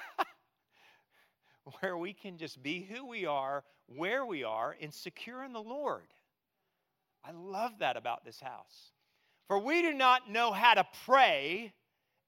where 1.80 1.96
we 1.96 2.12
can 2.12 2.38
just 2.38 2.62
be 2.62 2.80
who 2.82 3.06
we 3.06 3.26
are, 3.26 3.64
where 3.86 4.24
we 4.24 4.44
are, 4.44 4.76
and 4.80 4.92
secure 4.92 5.44
in 5.44 5.52
the 5.52 5.62
Lord. 5.62 6.06
I 7.24 7.32
love 7.32 7.72
that 7.80 7.96
about 7.96 8.24
this 8.24 8.40
house. 8.40 8.92
For 9.48 9.58
we 9.58 9.82
do 9.82 9.92
not 9.92 10.30
know 10.30 10.52
how 10.52 10.74
to 10.74 10.86
pray 11.06 11.72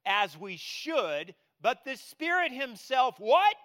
as 0.05 0.37
we 0.37 0.57
should, 0.57 1.33
but 1.61 1.79
the 1.85 1.95
Spirit 1.95 2.51
Himself, 2.51 3.15
what? 3.19 3.55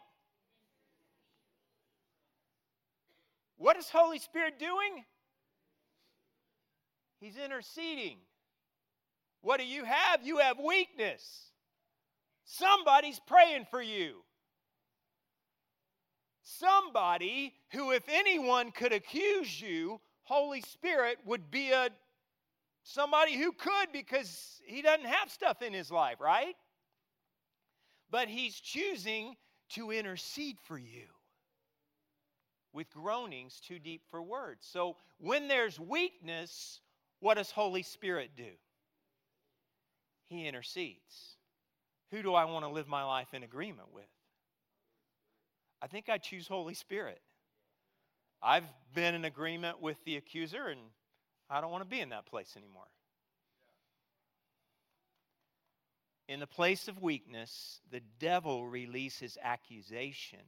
What 3.56 3.76
is 3.76 3.88
Holy 3.88 4.18
Spirit 4.18 4.58
doing? 4.58 5.04
He's 7.20 7.36
interceding. 7.38 8.18
What 9.40 9.58
do 9.58 9.64
you 9.64 9.84
have? 9.84 10.22
You 10.22 10.38
have 10.38 10.58
weakness. 10.58 11.50
Somebody's 12.46 13.20
praying 13.26 13.66
for 13.70 13.82
you. 13.82 14.22
Somebody 16.42 17.52
who, 17.72 17.90
if 17.90 18.04
anyone 18.08 18.70
could 18.70 18.92
accuse 18.92 19.60
you, 19.60 20.00
Holy 20.22 20.60
Spirit 20.60 21.18
would 21.26 21.50
be 21.50 21.72
a 21.72 21.90
somebody 22.84 23.36
who 23.36 23.50
could 23.50 23.88
because 23.92 24.60
he 24.64 24.80
doesn't 24.80 25.06
have 25.06 25.28
stuff 25.28 25.60
in 25.60 25.72
his 25.72 25.90
life, 25.90 26.20
right? 26.20 26.54
But 28.10 28.28
he's 28.28 28.54
choosing 28.54 29.34
to 29.70 29.90
intercede 29.90 30.56
for 30.68 30.78
you 30.78 31.08
with 32.72 32.88
groanings 32.90 33.58
too 33.58 33.80
deep 33.80 34.02
for 34.08 34.22
words. 34.22 34.68
So 34.70 34.96
when 35.18 35.48
there's 35.48 35.80
weakness, 35.80 36.80
what 37.18 37.38
does 37.38 37.50
Holy 37.50 37.82
Spirit 37.82 38.30
do? 38.36 38.52
He 40.28 40.46
intercedes. 40.46 41.35
Who 42.10 42.22
do 42.22 42.34
I 42.34 42.44
want 42.44 42.64
to 42.64 42.70
live 42.70 42.88
my 42.88 43.04
life 43.04 43.34
in 43.34 43.42
agreement 43.42 43.92
with? 43.92 44.04
I 45.82 45.88
think 45.88 46.08
I 46.08 46.18
choose 46.18 46.46
Holy 46.46 46.74
Spirit. 46.74 47.20
I've 48.42 48.64
been 48.94 49.14
in 49.14 49.24
agreement 49.24 49.80
with 49.80 50.02
the 50.04 50.16
accuser, 50.16 50.68
and 50.68 50.80
I 51.50 51.60
don't 51.60 51.70
want 51.70 51.84
to 51.84 51.90
be 51.90 52.00
in 52.00 52.10
that 52.10 52.26
place 52.26 52.54
anymore. 52.56 52.86
In 56.28 56.40
the 56.40 56.46
place 56.46 56.88
of 56.88 57.00
weakness, 57.00 57.80
the 57.90 58.02
devil 58.18 58.66
releases 58.66 59.38
accusation, 59.42 60.40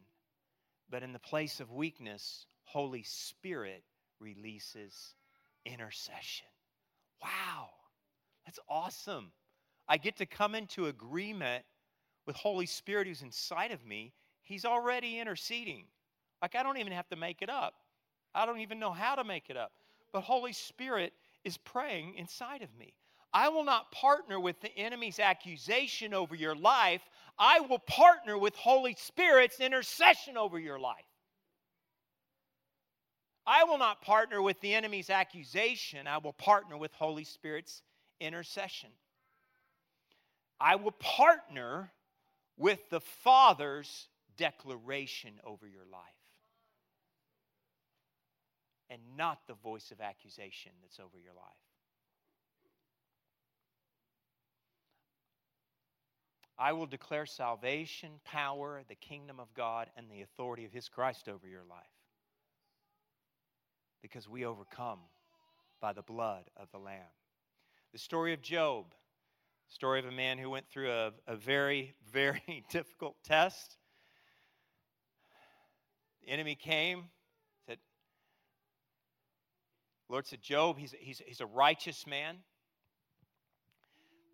but 0.91 1.03
in 1.03 1.13
the 1.13 1.19
place 1.19 1.61
of 1.61 1.71
weakness, 1.71 2.47
Holy 2.65 3.03
Spirit 3.05 3.85
releases 4.21 5.15
intercession. 5.65 6.47
Wow, 7.23 7.71
that's 8.45 8.59
awesome. 8.69 9.31
I 9.89 9.97
get 9.97 10.17
to 10.19 10.27
come 10.27 10.55
into 10.55 10.87
agreement 10.87 11.65
with 12.27 12.37
Holy 12.37 12.67
Spirit 12.67 13.07
who's 13.07 13.23
inside 13.23 13.73
of 13.73 13.85
me. 13.87 14.13
He's 14.43 14.65
already 14.65 15.19
interceding. 15.19 15.85
Like 16.43 16.55
I 16.55 16.63
don't 16.63 16.79
even 16.79 16.93
have 16.93 17.09
to 17.09 17.17
make 17.17 17.43
it 17.43 17.51
up. 17.51 17.75
I 18.35 18.47
don't 18.47 18.61
even 18.61 18.79
know 18.79 18.93
how 18.93 19.15
to 19.15 19.25
make 19.25 19.49
it 19.49 19.57
up. 19.57 19.73
But 20.13 20.23
Holy 20.23 20.53
Spirit 20.53 21.13
is 21.45 21.57
praying 21.57 22.15
inside 22.17 22.63
of 22.63 22.69
me. 22.79 22.93
I 23.33 23.49
will 23.49 23.65
not 23.65 23.93
partner 23.93 24.41
with 24.41 24.61
the 24.61 24.77
enemy's 24.77 25.19
accusation 25.19 26.15
over 26.15 26.35
your 26.35 26.55
life. 26.55 27.03
I 27.39 27.61
will 27.61 27.79
partner 27.79 28.39
with 28.39 28.55
Holy 28.57 28.95
Spirit's 28.99 29.61
intercession 29.61 30.37
over 30.37 30.59
your 30.59 30.79
life. 30.79 31.05
I 33.47 33.65
will 33.65 33.79
not 33.79 34.03
partner 34.03 34.43
with 34.43 34.61
the 34.61 34.75
enemy's 34.75 35.09
accusation. 35.09 36.07
I 36.07 36.19
will 36.19 36.35
partner 36.35 36.77
with 36.77 36.93
Holy 36.93 37.25
Spirit's 37.25 37.83
intercession. 38.21 38.91
I 40.61 40.77
will 40.77 40.93
partner 40.93 41.93
with 42.57 42.81
the 42.91 43.01
Father's 43.01 44.09
declaration 44.37 45.35
over 45.45 45.67
your 45.67 45.85
life 45.91 46.03
and 48.91 49.01
not 49.17 49.47
the 49.47 49.55
voice 49.55 49.91
of 49.91 50.01
accusation 50.01 50.73
that's 50.83 50.99
over 50.99 51.19
your 51.23 51.35
life. 51.35 51.45
I 56.59 56.73
will 56.73 56.87
declare 56.87 57.25
salvation, 57.25 58.11
power, 58.25 58.83
the 58.89 58.97
kingdom 58.97 59.39
of 59.39 59.55
God, 59.55 59.89
and 59.97 60.11
the 60.11 60.23
authority 60.23 60.65
of 60.65 60.73
His 60.73 60.89
Christ 60.89 61.29
over 61.29 61.47
your 61.47 61.63
life. 61.69 61.87
Because 64.03 64.29
we 64.29 64.45
overcome 64.45 64.99
by 65.81 65.93
the 65.93 66.03
blood 66.03 66.45
of 66.57 66.69
the 66.73 66.79
Lamb. 66.79 67.13
The 67.93 67.99
story 67.99 68.33
of 68.33 68.43
Job, 68.43 68.87
story 69.69 69.99
of 69.99 70.07
a 70.07 70.13
man 70.13 70.39
who 70.39 70.49
went 70.49 70.67
through 70.69 70.91
a, 70.91 71.13
a 71.27 71.37
very, 71.37 71.95
very 72.13 72.65
difficult 72.71 73.17
test. 73.25 73.77
The 76.23 76.31
enemy 76.31 76.55
came, 76.55 77.05
said, 77.67 77.79
Lord 80.09 80.27
said, 80.27 80.43
Job, 80.43 80.79
he's, 80.79 80.95
he's, 80.99 81.23
he's 81.25 81.41
a 81.41 81.47
righteous 81.47 82.07
man. 82.07 82.37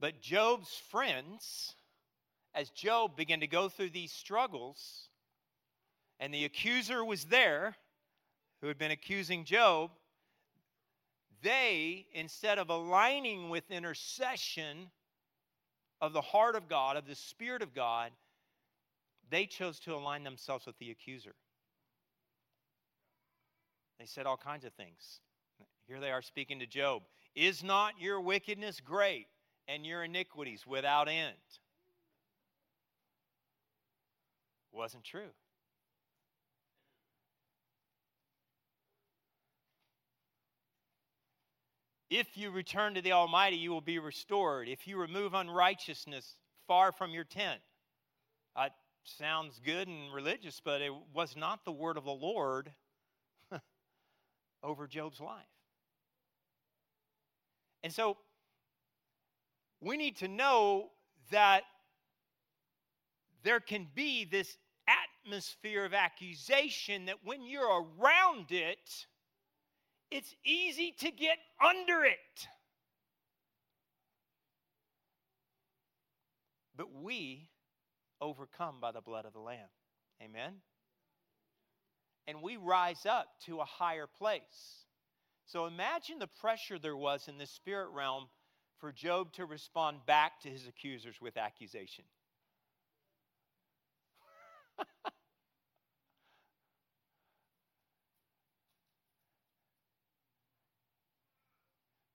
But 0.00 0.20
Job's 0.20 0.80
friends, 0.90 1.74
as 2.54 2.70
Job 2.70 3.16
began 3.16 3.40
to 3.40 3.46
go 3.46 3.68
through 3.68 3.90
these 3.90 4.12
struggles, 4.12 5.08
and 6.20 6.32
the 6.32 6.44
accuser 6.44 7.04
was 7.04 7.24
there 7.24 7.76
who 8.60 8.68
had 8.68 8.78
been 8.78 8.90
accusing 8.90 9.44
Job, 9.44 9.90
they, 11.42 12.06
instead 12.12 12.58
of 12.58 12.70
aligning 12.70 13.50
with 13.50 13.70
intercession 13.70 14.90
of 16.04 16.12
the 16.12 16.20
heart 16.20 16.54
of 16.54 16.68
God, 16.68 16.96
of 16.96 17.06
the 17.06 17.14
Spirit 17.14 17.62
of 17.62 17.74
God, 17.74 18.10
they 19.30 19.46
chose 19.46 19.78
to 19.80 19.94
align 19.94 20.22
themselves 20.22 20.66
with 20.66 20.78
the 20.78 20.90
accuser. 20.90 21.34
They 23.98 24.06
said 24.06 24.26
all 24.26 24.36
kinds 24.36 24.64
of 24.64 24.72
things. 24.74 25.20
Here 25.86 26.00
they 26.00 26.10
are 26.10 26.20
speaking 26.20 26.58
to 26.60 26.66
Job. 26.66 27.02
Is 27.34 27.64
not 27.64 27.94
your 27.98 28.20
wickedness 28.20 28.80
great 28.80 29.26
and 29.66 29.86
your 29.86 30.04
iniquities 30.04 30.66
without 30.66 31.08
end? 31.08 31.34
Wasn't 34.72 35.04
true. 35.04 35.30
If 42.10 42.36
you 42.36 42.50
return 42.50 42.94
to 42.94 43.02
the 43.02 43.12
Almighty, 43.12 43.56
you 43.56 43.70
will 43.70 43.80
be 43.80 43.98
restored. 43.98 44.68
If 44.68 44.86
you 44.86 44.98
remove 44.98 45.34
unrighteousness 45.34 46.36
far 46.66 46.92
from 46.92 47.12
your 47.12 47.24
tent. 47.24 47.60
That 48.56 48.72
sounds 49.04 49.60
good 49.64 49.88
and 49.88 50.12
religious, 50.12 50.60
but 50.64 50.80
it 50.80 50.92
was 51.12 51.36
not 51.36 51.64
the 51.64 51.72
word 51.72 51.96
of 51.96 52.04
the 52.04 52.10
Lord 52.10 52.72
over 54.62 54.86
Job's 54.86 55.20
life. 55.20 55.44
And 57.82 57.92
so 57.92 58.16
we 59.80 59.96
need 59.96 60.16
to 60.18 60.28
know 60.28 60.90
that 61.30 61.62
there 63.42 63.60
can 63.60 63.86
be 63.94 64.24
this 64.24 64.56
atmosphere 65.26 65.84
of 65.84 65.92
accusation 65.92 67.06
that 67.06 67.16
when 67.24 67.44
you're 67.44 67.84
around 67.98 68.50
it, 68.50 69.06
it's 70.10 70.34
easy 70.44 70.94
to 71.00 71.10
get 71.10 71.38
under 71.60 72.04
it. 72.04 72.48
But 76.76 76.92
we 76.92 77.48
overcome 78.20 78.76
by 78.80 78.92
the 78.92 79.00
blood 79.00 79.24
of 79.24 79.32
the 79.32 79.40
Lamb. 79.40 79.68
Amen? 80.22 80.54
And 82.26 82.42
we 82.42 82.56
rise 82.56 83.06
up 83.06 83.26
to 83.46 83.60
a 83.60 83.64
higher 83.64 84.06
place. 84.06 84.84
So 85.46 85.66
imagine 85.66 86.18
the 86.18 86.26
pressure 86.26 86.78
there 86.78 86.96
was 86.96 87.28
in 87.28 87.38
the 87.38 87.46
spirit 87.46 87.90
realm 87.90 88.26
for 88.78 88.92
Job 88.92 89.32
to 89.34 89.46
respond 89.46 89.98
back 90.06 90.40
to 90.40 90.48
his 90.48 90.66
accusers 90.66 91.20
with 91.20 91.36
accusation. 91.36 92.04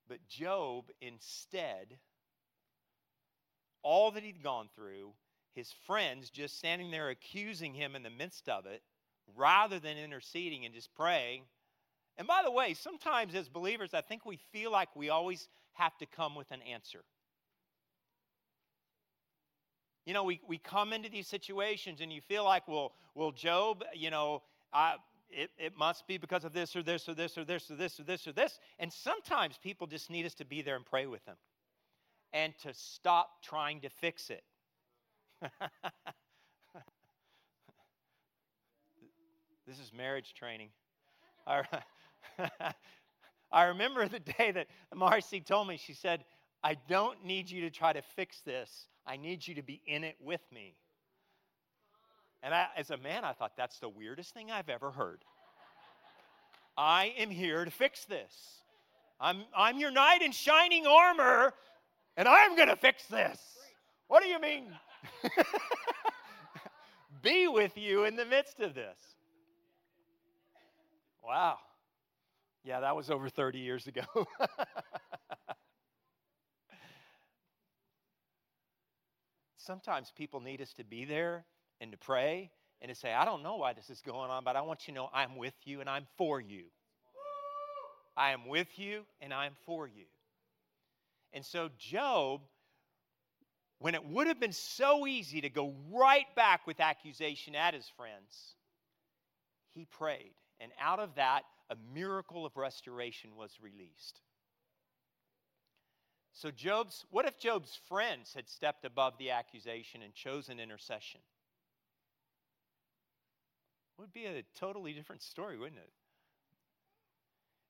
But 0.10 0.28
Job, 0.28 0.86
instead, 1.00 1.98
all 3.84 4.12
that 4.12 4.24
he'd 4.24 4.44
gone 4.44 4.68
through, 4.76 5.14
his 5.54 5.72
friends 5.86 6.30
just 6.30 6.58
standing 6.58 6.92
there 6.92 7.10
accusing 7.10 7.74
him 7.74 7.96
in 7.96 8.04
the 8.04 8.10
midst 8.10 8.50
of 8.50 8.66
it, 8.66 8.82
rather 9.38 9.80
than 9.80 9.98
interceding 9.98 10.66
and 10.66 10.74
just 10.74 10.94
praying. 10.96 11.44
And 12.18 12.28
by 12.28 12.42
the 12.44 12.52
way, 12.52 12.74
sometimes 12.74 13.36
as 13.36 13.48
believers, 13.48 13.94
I 13.94 14.02
think 14.02 14.26
we 14.26 14.40
feel 14.52 14.72
like 14.72 14.96
we 14.96 15.10
always 15.10 15.48
have 15.74 15.98
to 16.00 16.06
come 16.06 16.36
with 16.36 16.52
an 16.52 16.62
answer. 16.64 17.04
You 20.06 20.14
know, 20.14 20.24
we, 20.24 20.42
we 20.48 20.58
come 20.58 20.92
into 20.92 21.10
these 21.10 21.28
situations 21.28 22.02
and 22.02 22.12
you 22.12 22.22
feel 22.22 22.44
like, 22.44 22.68
well, 22.68 22.94
well, 23.14 23.32
Job, 23.32 23.84
you 23.94 24.10
know, 24.10 24.42
I, 24.74 24.96
it, 25.30 25.52
it 25.58 25.78
must 25.78 26.08
be 26.08 26.18
because 26.18 26.46
of 26.46 26.54
this 26.54 26.76
or 26.76 26.84
this 26.84 27.08
or 27.08 27.14
this 27.14 27.38
or 27.38 27.44
this 27.44 27.70
or 27.70 27.76
this 27.76 28.00
or 28.00 28.04
this 28.04 28.28
or 28.28 28.32
this. 28.32 28.60
And 28.80 28.92
sometimes 28.92 29.58
people 29.62 29.88
just 29.88 30.10
need 30.10 30.26
us 30.26 30.34
to 30.36 30.46
be 30.46 30.62
there 30.62 30.76
and 30.76 30.86
pray 30.86 31.06
with 31.06 31.24
them 31.26 31.38
and 32.34 32.54
to 32.64 32.74
stop 32.74 33.44
trying 33.44 33.82
to 33.82 33.90
fix 33.90 34.30
it. 34.30 34.44
This 39.70 39.80
is 39.80 39.94
marriage 39.94 40.34
training. 40.34 40.70
I, 41.46 41.62
I 43.52 43.66
remember 43.66 44.08
the 44.08 44.20
day 44.20 44.50
that 44.50 44.66
Marcy 44.96 45.42
told 45.42 45.68
me, 45.68 45.78
she 45.78 45.94
said, 45.94 46.26
I 46.64 46.76
don't 46.90 47.24
need 47.24 47.52
you 47.52 47.62
to 47.62 47.70
try 47.70 47.94
to 47.94 48.02
fix 48.02 48.42
this. 48.42 48.88
I 49.06 49.16
need 49.18 49.48
you 49.48 49.54
to 49.54 49.62
be 49.62 49.80
in 49.86 50.04
it 50.04 50.16
with 50.20 50.42
me. 50.52 50.76
And 52.42 52.54
I, 52.54 52.68
as 52.78 52.90
a 52.90 52.98
man, 52.98 53.26
I 53.26 53.34
thought 53.34 53.54
that's 53.58 53.80
the 53.80 53.90
weirdest 53.90 54.34
thing 54.34 54.50
I've 54.52 54.70
ever 54.70 54.92
heard. 54.92 55.24
I 56.78 57.14
am 57.18 57.30
here 57.30 57.66
to 57.66 57.72
fix 57.72 58.06
this. 58.06 58.64
I'm, 59.20 59.44
I'm 59.56 59.78
your 59.80 59.92
knight 59.92 60.22
in 60.22 60.32
shining 60.32 60.88
armor, 60.88 61.54
and 62.16 62.26
I'm 62.28 62.56
going 62.56 62.70
to 62.70 62.78
fix 62.78 63.06
this. 63.08 63.38
What 64.08 64.24
do 64.24 64.30
you 64.30 64.40
mean? 64.40 64.68
Be 67.22 67.50
with 67.50 67.78
you 67.78 68.06
in 68.06 68.16
the 68.16 68.24
midst 68.26 68.62
of 68.62 68.74
this. 68.74 68.98
Wow. 71.22 71.58
Yeah, 72.64 72.80
that 72.80 72.96
was 72.96 73.10
over 73.10 73.28
30 73.30 73.60
years 73.60 73.88
ago. 73.88 74.04
Sometimes 79.58 80.14
people 80.16 80.40
need 80.40 80.62
us 80.62 80.72
to 80.74 80.86
be 80.86 81.04
there 81.04 81.46
and 81.82 81.92
to 81.92 81.98
pray 81.98 82.52
and 82.82 82.90
to 82.90 82.96
say, 82.96 83.14
I 83.14 83.26
don't 83.26 83.44
know 83.44 83.58
why 83.58 83.74
this 83.74 83.90
is 83.90 84.02
going 84.02 84.30
on, 84.30 84.44
but 84.44 84.56
I 84.56 84.62
want 84.62 84.88
you 84.88 84.94
to 84.94 85.00
know 85.00 85.10
I'm 85.14 85.38
with 85.38 85.56
you 85.66 85.82
and 85.82 85.90
I'm 85.90 86.08
for 86.18 86.40
you. 86.40 86.66
I 88.16 88.32
am 88.32 88.48
with 88.48 88.68
you 88.78 89.04
and 89.22 89.34
I'm 89.34 89.54
for 89.66 89.88
you. 89.88 90.06
And 91.34 91.46
so, 91.46 91.70
Job, 91.78 92.42
when 93.80 93.96
it 93.96 94.06
would 94.06 94.28
have 94.28 94.40
been 94.40 94.52
so 94.52 95.08
easy 95.08 95.42
to 95.42 95.50
go 95.50 95.74
right 95.92 96.26
back 96.36 96.68
with 96.68 96.80
accusation 96.80 97.56
at 97.56 97.74
his 97.74 97.88
friends, 97.96 98.56
he 99.74 99.86
prayed. 99.86 100.34
And 100.60 100.72
out 100.82 101.00
of 101.00 101.16
that, 101.16 101.44
a 101.70 101.76
miracle 101.94 102.46
of 102.46 102.58
restoration 102.58 103.32
was 103.38 103.52
released. 103.62 104.20
So, 106.34 106.52
Job's, 106.52 107.06
what 107.12 107.26
if 107.26 107.38
Job's 107.38 107.80
friends 107.88 108.34
had 108.34 108.50
stepped 108.50 108.86
above 108.86 109.14
the 109.18 109.32
accusation 109.32 110.02
and 110.02 110.14
chosen 110.14 110.60
intercession? 110.60 111.22
Would 114.00 114.14
be 114.14 114.28
a 114.28 114.44
totally 114.58 114.94
different 114.94 115.22
story, 115.22 115.58
wouldn't 115.58 115.82
it? 115.82 115.92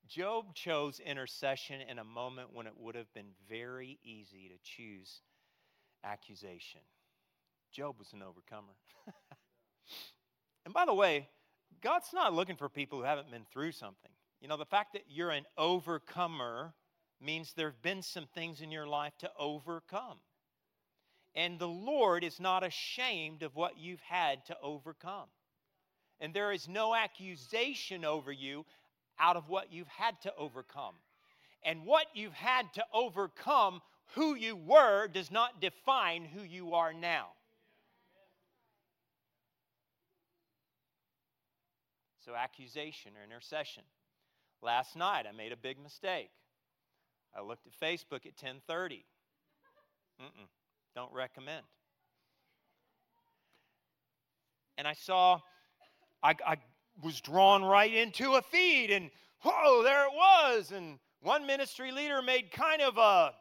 Job 0.07 0.53
chose 0.53 0.99
intercession 0.99 1.81
in 1.81 1.97
a 1.97 2.03
moment 2.03 2.53
when 2.53 2.67
it 2.67 2.73
would 2.77 2.93
have 2.93 3.11
been 3.15 3.31
very 3.49 3.97
easy 4.03 4.47
to 4.49 4.55
choose 4.63 5.21
accusation. 6.03 6.81
Job 7.71 7.95
was 7.97 8.13
an 8.13 8.21
overcomer. 8.21 8.75
and 10.65 10.73
by 10.73 10.85
the 10.85 10.93
way, 10.93 11.27
God's 11.81 12.13
not 12.13 12.33
looking 12.33 12.57
for 12.57 12.69
people 12.69 12.99
who 12.99 13.05
haven't 13.05 13.31
been 13.31 13.45
through 13.51 13.71
something. 13.71 14.11
You 14.39 14.47
know, 14.47 14.57
the 14.57 14.65
fact 14.65 14.93
that 14.93 15.05
you're 15.09 15.31
an 15.31 15.45
overcomer 15.57 16.75
means 17.19 17.53
there 17.53 17.71
have 17.71 17.81
been 17.81 18.03
some 18.03 18.27
things 18.35 18.61
in 18.61 18.69
your 18.69 18.87
life 18.87 19.17
to 19.19 19.31
overcome. 19.37 20.19
And 21.33 21.57
the 21.57 21.67
Lord 21.67 22.23
is 22.23 22.39
not 22.39 22.63
ashamed 22.63 23.41
of 23.41 23.55
what 23.55 23.79
you've 23.79 24.01
had 24.01 24.45
to 24.45 24.57
overcome. 24.61 25.29
And 26.21 26.33
there 26.33 26.51
is 26.51 26.67
no 26.67 26.93
accusation 26.93 28.03
over 28.03 28.31
you 28.31 28.65
out 29.19 29.35
of 29.35 29.49
what 29.49 29.71
you've 29.71 29.87
had 29.87 30.21
to 30.21 30.33
overcome. 30.37 30.95
And 31.63 31.85
what 31.85 32.07
you've 32.13 32.33
had 32.33 32.73
to 32.73 32.85
overcome, 32.93 33.81
who 34.15 34.35
you 34.35 34.55
were, 34.55 35.07
does 35.07 35.29
not 35.31 35.61
define 35.61 36.25
who 36.25 36.43
you 36.43 36.73
are 36.73 36.93
now. 36.93 37.27
So, 42.25 42.35
accusation 42.35 43.13
or 43.19 43.23
intercession. 43.23 43.83
Last 44.61 44.95
night, 44.95 45.25
I 45.27 45.35
made 45.35 45.51
a 45.51 45.57
big 45.57 45.79
mistake. 45.81 46.29
I 47.35 47.41
looked 47.41 47.65
at 47.65 47.73
Facebook 47.79 48.25
at 48.25 48.35
10:30. 48.35 49.03
Mm-mm, 50.21 50.47
don't 50.95 51.13
recommend. 51.13 51.65
And 54.77 54.87
I 54.87 54.93
saw, 54.93 55.39
I, 56.23 56.35
I 56.45 56.57
was 57.01 57.21
drawn 57.21 57.63
right 57.63 57.93
into 57.93 58.33
a 58.33 58.41
feed, 58.41 58.91
and 58.91 59.09
whoa, 59.41 59.83
there 59.83 60.05
it 60.05 60.13
was. 60.13 60.71
And 60.71 60.99
one 61.21 61.45
ministry 61.45 61.91
leader 61.91 62.21
made 62.21 62.51
kind 62.51 62.81
of 62.81 62.97
a, 62.97 63.33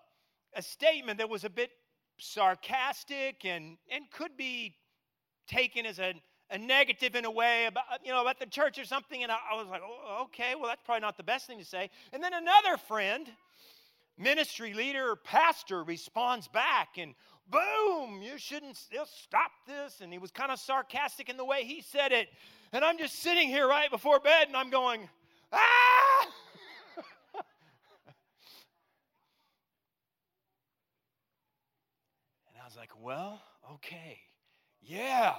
a 0.55 0.63
statement 0.63 1.19
that 1.19 1.29
was 1.29 1.45
a 1.45 1.51
bit 1.51 1.71
sarcastic 2.19 3.45
and, 3.45 3.77
and 3.91 4.11
could 4.11 4.37
be 4.37 4.75
taken 5.47 5.87
as 5.87 5.99
a, 5.99 6.15
a 6.51 6.59
negative 6.59 7.15
in 7.15 7.25
a 7.25 7.31
way 7.31 7.67
about 7.67 7.85
you 8.05 8.11
know 8.11 8.21
about 8.21 8.39
the 8.39 8.47
church 8.47 8.79
or 8.79 8.85
something. 8.85 9.23
And 9.23 9.33
I, 9.33 9.39
I 9.53 9.57
was 9.57 9.69
like 9.69 9.83
oh, 9.85 10.23
okay 10.25 10.55
well 10.55 10.67
that's 10.67 10.83
probably 10.85 11.01
not 11.01 11.17
the 11.17 11.23
best 11.23 11.47
thing 11.47 11.59
to 11.59 11.65
say. 11.65 11.91
And 12.13 12.23
then 12.23 12.33
another 12.33 12.77
friend 12.77 13.29
ministry 14.17 14.75
leader 14.75 15.11
or 15.11 15.17
pastor 15.17 15.85
responds 15.85 16.49
back 16.49 16.99
and 16.99 17.15
boom 17.49 18.21
you 18.21 18.39
shouldn't 18.39 18.77
stop 18.77 19.51
this. 19.67 20.01
And 20.01 20.13
he 20.13 20.19
was 20.19 20.31
kind 20.31 20.51
of 20.51 20.59
sarcastic 20.59 21.29
in 21.29 21.37
the 21.37 21.45
way 21.45 21.65
he 21.65 21.83
said 21.83 22.13
it 22.13 22.29
and 22.73 22.85
I'm 22.85 22.99
just 22.99 23.21
sitting 23.21 23.49
here 23.49 23.67
right 23.67 23.91
before 23.91 24.21
bed 24.21 24.49
and 24.49 24.57
I'm 24.57 24.71
going, 24.71 25.09
ah! 25.53 26.29
and 27.35 27.43
I 32.61 32.65
was 32.65 32.77
like, 32.77 32.91
well, 33.01 33.41
okay. 33.75 34.19
Yeah, 34.83 35.35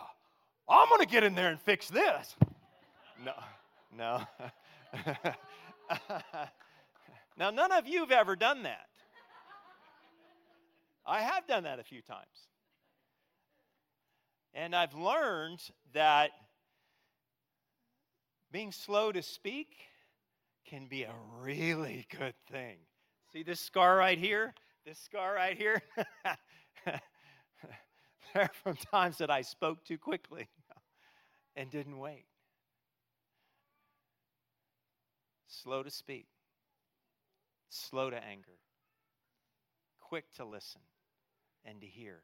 I'm 0.68 0.88
going 0.90 1.02
to 1.02 1.08
get 1.08 1.24
in 1.24 1.36
there 1.36 1.50
and 1.50 1.60
fix 1.60 1.88
this. 1.88 2.36
No, 3.24 3.34
no. 3.96 4.22
now, 7.38 7.50
none 7.50 7.72
of 7.72 7.88
you 7.88 8.02
have 8.02 8.12
ever 8.12 8.36
done 8.36 8.64
that. 8.64 8.88
I 11.06 11.22
have 11.22 11.48
done 11.48 11.64
that 11.64 11.80
a 11.80 11.84
few 11.84 12.02
times. 12.02 12.48
And 14.54 14.76
I've 14.76 14.94
learned 14.94 15.62
that 15.94 16.32
being 18.52 18.72
slow 18.72 19.12
to 19.12 19.22
speak 19.22 19.68
can 20.66 20.88
be 20.88 21.04
a 21.04 21.14
really 21.42 22.06
good 22.18 22.36
thing. 22.52 22.78
See 23.32 23.44
this 23.44 23.60
scar 23.60 23.96
right 23.96 24.18
here? 24.18 24.54
This 24.86 25.00
scar 25.00 25.34
right 25.36 25.58
here? 25.58 25.82
there 26.86 27.02
are 28.36 28.50
from 28.64 28.76
times 28.76 29.18
that 29.20 29.30
I 29.30 29.42
spoke 29.42 29.84
too 29.84 29.98
quickly 29.98 30.48
and 31.56 31.70
didn't 31.70 31.98
wait. 31.98 32.26
Slow 35.48 35.84
to 35.84 35.92
speak, 35.92 36.28
slow 37.70 38.10
to 38.10 38.24
anger, 38.24 38.58
quick 40.00 40.26
to 40.38 40.46
listen 40.46 40.82
and 41.66 41.82
to 41.82 41.88
hear. 41.88 42.22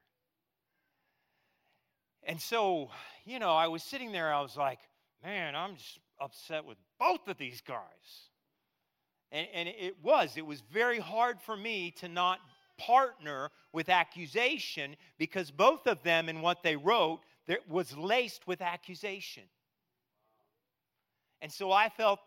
And 2.24 2.42
so, 2.42 2.90
you 3.26 3.40
know, 3.40 3.52
I 3.52 3.68
was 3.68 3.84
sitting 3.84 4.12
there, 4.12 4.34
I 4.34 4.42
was 4.42 4.56
like, 4.56 4.80
man, 5.24 5.56
I'm 5.56 5.76
just 5.76 6.00
upset 6.20 6.66
with 6.66 6.78
both 7.00 7.28
of 7.28 7.38
these 7.38 7.62
guys. 7.62 8.30
And, 9.32 9.48
and 9.54 9.70
it 9.70 9.96
was, 10.04 10.38
it 10.38 10.46
was 10.46 10.62
very 10.72 11.00
hard 11.00 11.42
for 11.42 11.58
me 11.58 11.92
to 12.00 12.08
not 12.08 12.40
partner 12.78 13.50
with 13.74 13.90
accusation 13.90 14.96
because 15.18 15.52
both 15.52 15.88
of 15.88 16.04
them 16.04 16.30
in 16.30 16.42
what 16.42 16.64
they 16.64 16.76
wrote 16.76 17.22
there 17.48 17.60
was 17.70 17.96
laced 17.96 18.48
with 18.48 18.62
accusation. 18.62 19.44
And 21.42 21.52
so 21.52 21.72
I 21.72 21.90
felt 21.90 22.20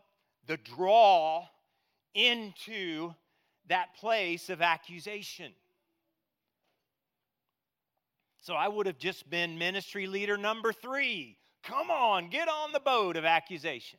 the 0.47 0.57
draw 0.57 1.47
into 2.15 3.13
that 3.69 3.95
place 3.97 4.49
of 4.49 4.63
accusation. 4.63 5.53
So 8.41 8.55
I 8.55 8.69
would 8.69 8.87
have 8.87 8.99
just 8.99 9.29
been 9.29 9.59
ministry 9.59 10.07
leader 10.07 10.37
number 10.37 10.73
three 10.73 11.37
Come 11.63 11.91
on, 11.91 12.31
get 12.31 12.49
on 12.49 12.73
the 12.73 12.81
boat 12.81 13.17
of 13.17 13.25
accusation. 13.25 13.99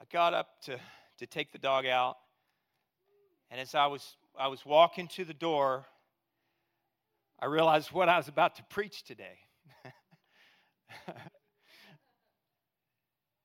I 0.00 0.04
got 0.12 0.34
up 0.34 0.60
to, 0.64 0.78
to 1.18 1.26
take 1.26 1.52
the 1.52 1.58
dog 1.58 1.86
out, 1.86 2.16
and 3.50 3.60
as 3.60 3.74
I 3.74 3.86
was, 3.86 4.16
I 4.38 4.48
was 4.48 4.66
walking 4.66 5.08
to 5.08 5.24
the 5.24 5.32
door, 5.32 5.86
I 7.38 7.46
realized 7.46 7.92
what 7.92 8.08
I 8.08 8.16
was 8.16 8.28
about 8.28 8.56
to 8.56 8.64
preach 8.64 9.02
today. 9.04 9.38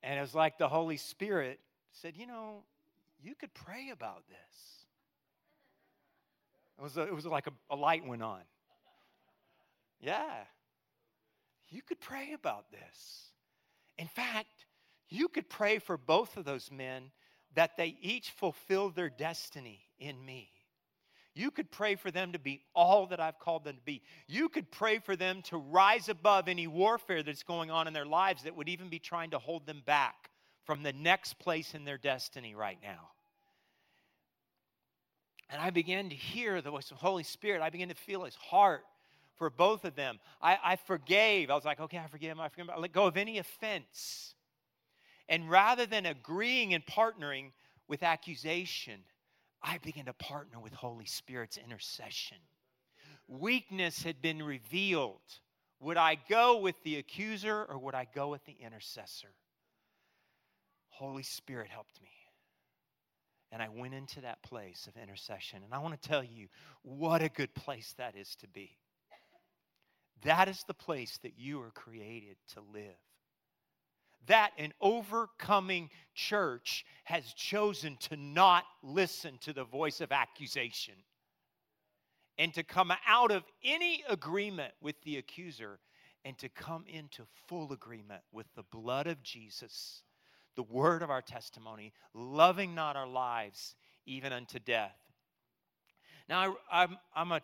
and 0.03 0.17
it 0.17 0.21
was 0.21 0.35
like 0.35 0.57
the 0.57 0.67
Holy 0.67 0.97
Spirit 0.97 1.59
said, 1.91 2.17
You 2.17 2.27
know, 2.27 2.63
you 3.21 3.35
could 3.35 3.53
pray 3.53 3.89
about 3.91 4.23
this. 4.27 4.78
It 6.79 6.83
was, 6.83 6.97
a, 6.97 7.01
it 7.01 7.13
was 7.13 7.25
like 7.25 7.47
a, 7.47 7.51
a 7.69 7.75
light 7.75 8.07
went 8.07 8.23
on. 8.23 8.39
Yeah. 9.99 10.43
You 11.69 11.81
could 11.81 11.99
pray 11.99 12.31
about 12.33 12.71
this. 12.71 13.31
In 13.97 14.07
fact, 14.07 14.65
you 15.09 15.27
could 15.27 15.49
pray 15.49 15.79
for 15.79 15.97
both 15.97 16.37
of 16.37 16.45
those 16.45 16.71
men 16.71 17.11
that 17.55 17.75
they 17.75 17.97
each 18.01 18.31
fulfill 18.31 18.91
their 18.91 19.09
destiny 19.09 19.81
in 19.99 20.23
me. 20.25 20.49
You 21.35 21.51
could 21.51 21.69
pray 21.69 21.95
for 21.95 22.11
them 22.11 22.31
to 22.31 22.39
be 22.39 22.61
all 22.73 23.07
that 23.07 23.19
I've 23.19 23.39
called 23.39 23.65
them 23.65 23.75
to 23.75 23.81
be. 23.81 24.01
You 24.27 24.49
could 24.49 24.71
pray 24.71 24.99
for 24.99 25.15
them 25.15 25.41
to 25.43 25.57
rise 25.57 26.09
above 26.09 26.47
any 26.47 26.67
warfare 26.67 27.23
that's 27.23 27.43
going 27.43 27.71
on 27.71 27.87
in 27.87 27.93
their 27.93 28.05
lives 28.05 28.43
that 28.43 28.55
would 28.55 28.69
even 28.69 28.89
be 28.89 28.99
trying 28.99 29.31
to 29.31 29.39
hold 29.39 29.65
them 29.65 29.81
back 29.85 30.29
from 30.65 30.83
the 30.83 30.93
next 30.93 31.39
place 31.39 31.73
in 31.73 31.83
their 31.83 31.97
destiny 31.97 32.55
right 32.55 32.77
now. 32.81 33.09
And 35.49 35.61
I 35.61 35.69
began 35.71 36.09
to 36.09 36.15
hear 36.15 36.61
the 36.61 36.71
voice 36.71 36.91
of 36.91 36.97
Holy 36.97 37.23
Spirit. 37.23 37.61
I 37.61 37.69
began 37.69 37.89
to 37.89 37.95
feel 37.95 38.23
his 38.23 38.35
heart 38.35 38.83
for 39.35 39.49
both 39.49 39.85
of 39.85 39.95
them. 39.95 40.19
I, 40.41 40.57
I 40.63 40.75
forgave. 40.75 41.49
I 41.49 41.55
was 41.55 41.65
like, 41.65 41.79
okay, 41.79 41.97
I 41.97 42.07
forgive 42.07 42.31
him. 42.31 42.39
I 42.39 42.49
forgive 42.49 42.67
him. 42.67 42.73
I 42.75 42.79
let 42.79 42.91
go 42.91 43.07
of 43.07 43.17
any 43.17 43.39
offense. 43.39 44.35
And 45.27 45.49
rather 45.49 45.85
than 45.85 46.05
agreeing 46.05 46.73
and 46.73 46.85
partnering 46.85 47.51
with 47.87 48.03
accusation, 48.03 49.01
I 49.63 49.77
began 49.79 50.05
to 50.05 50.13
partner 50.13 50.59
with 50.59 50.73
Holy 50.73 51.05
Spirit's 51.05 51.57
intercession. 51.57 52.37
Weakness 53.27 54.03
had 54.03 54.21
been 54.21 54.43
revealed. 54.43 55.21
Would 55.79 55.97
I 55.97 56.17
go 56.29 56.57
with 56.57 56.81
the 56.83 56.97
accuser 56.97 57.65
or 57.65 57.77
would 57.77 57.95
I 57.95 58.07
go 58.13 58.29
with 58.29 58.45
the 58.45 58.55
intercessor? 58.59 59.29
Holy 60.89 61.23
Spirit 61.23 61.69
helped 61.69 62.01
me. 62.01 62.09
And 63.51 63.61
I 63.61 63.69
went 63.69 63.93
into 63.93 64.21
that 64.21 64.43
place 64.43 64.87
of 64.87 65.01
intercession. 65.01 65.63
And 65.63 65.73
I 65.73 65.79
want 65.79 65.99
to 65.99 66.07
tell 66.07 66.23
you 66.23 66.47
what 66.83 67.21
a 67.21 67.29
good 67.29 67.53
place 67.55 67.93
that 67.97 68.15
is 68.15 68.35
to 68.37 68.47
be. 68.47 68.77
That 70.23 70.47
is 70.47 70.63
the 70.67 70.73
place 70.73 71.17
that 71.23 71.33
you 71.37 71.61
are 71.61 71.71
created 71.71 72.37
to 72.53 72.61
live 72.73 72.95
that 74.29 74.51
an 74.57 74.73
overcoming 74.79 75.89
church 76.13 76.85
has 77.03 77.33
chosen 77.33 77.97
to 77.97 78.15
not 78.15 78.63
listen 78.83 79.37
to 79.41 79.53
the 79.53 79.63
voice 79.63 80.01
of 80.01 80.11
accusation 80.11 80.93
and 82.37 82.53
to 82.53 82.63
come 82.63 82.93
out 83.07 83.31
of 83.31 83.43
any 83.63 84.03
agreement 84.07 84.71
with 84.81 84.95
the 85.03 85.17
accuser 85.17 85.79
and 86.25 86.37
to 86.37 86.47
come 86.47 86.85
into 86.87 87.23
full 87.47 87.73
agreement 87.73 88.21
with 88.31 88.45
the 88.55 88.63
blood 88.71 89.07
of 89.07 89.21
Jesus, 89.23 90.03
the 90.59 90.63
word 90.63 91.01
of 91.03 91.09
our 91.09 91.21
testimony, 91.21 91.93
loving 92.13 92.75
not 92.75 92.97
our 92.97 93.07
lives 93.07 93.75
even 94.05 94.33
unto 94.33 94.59
death. 94.59 94.97
Now, 96.27 96.57
I, 96.69 96.83
am 96.83 96.97
I'm, 97.15 97.31
a, 97.31 97.39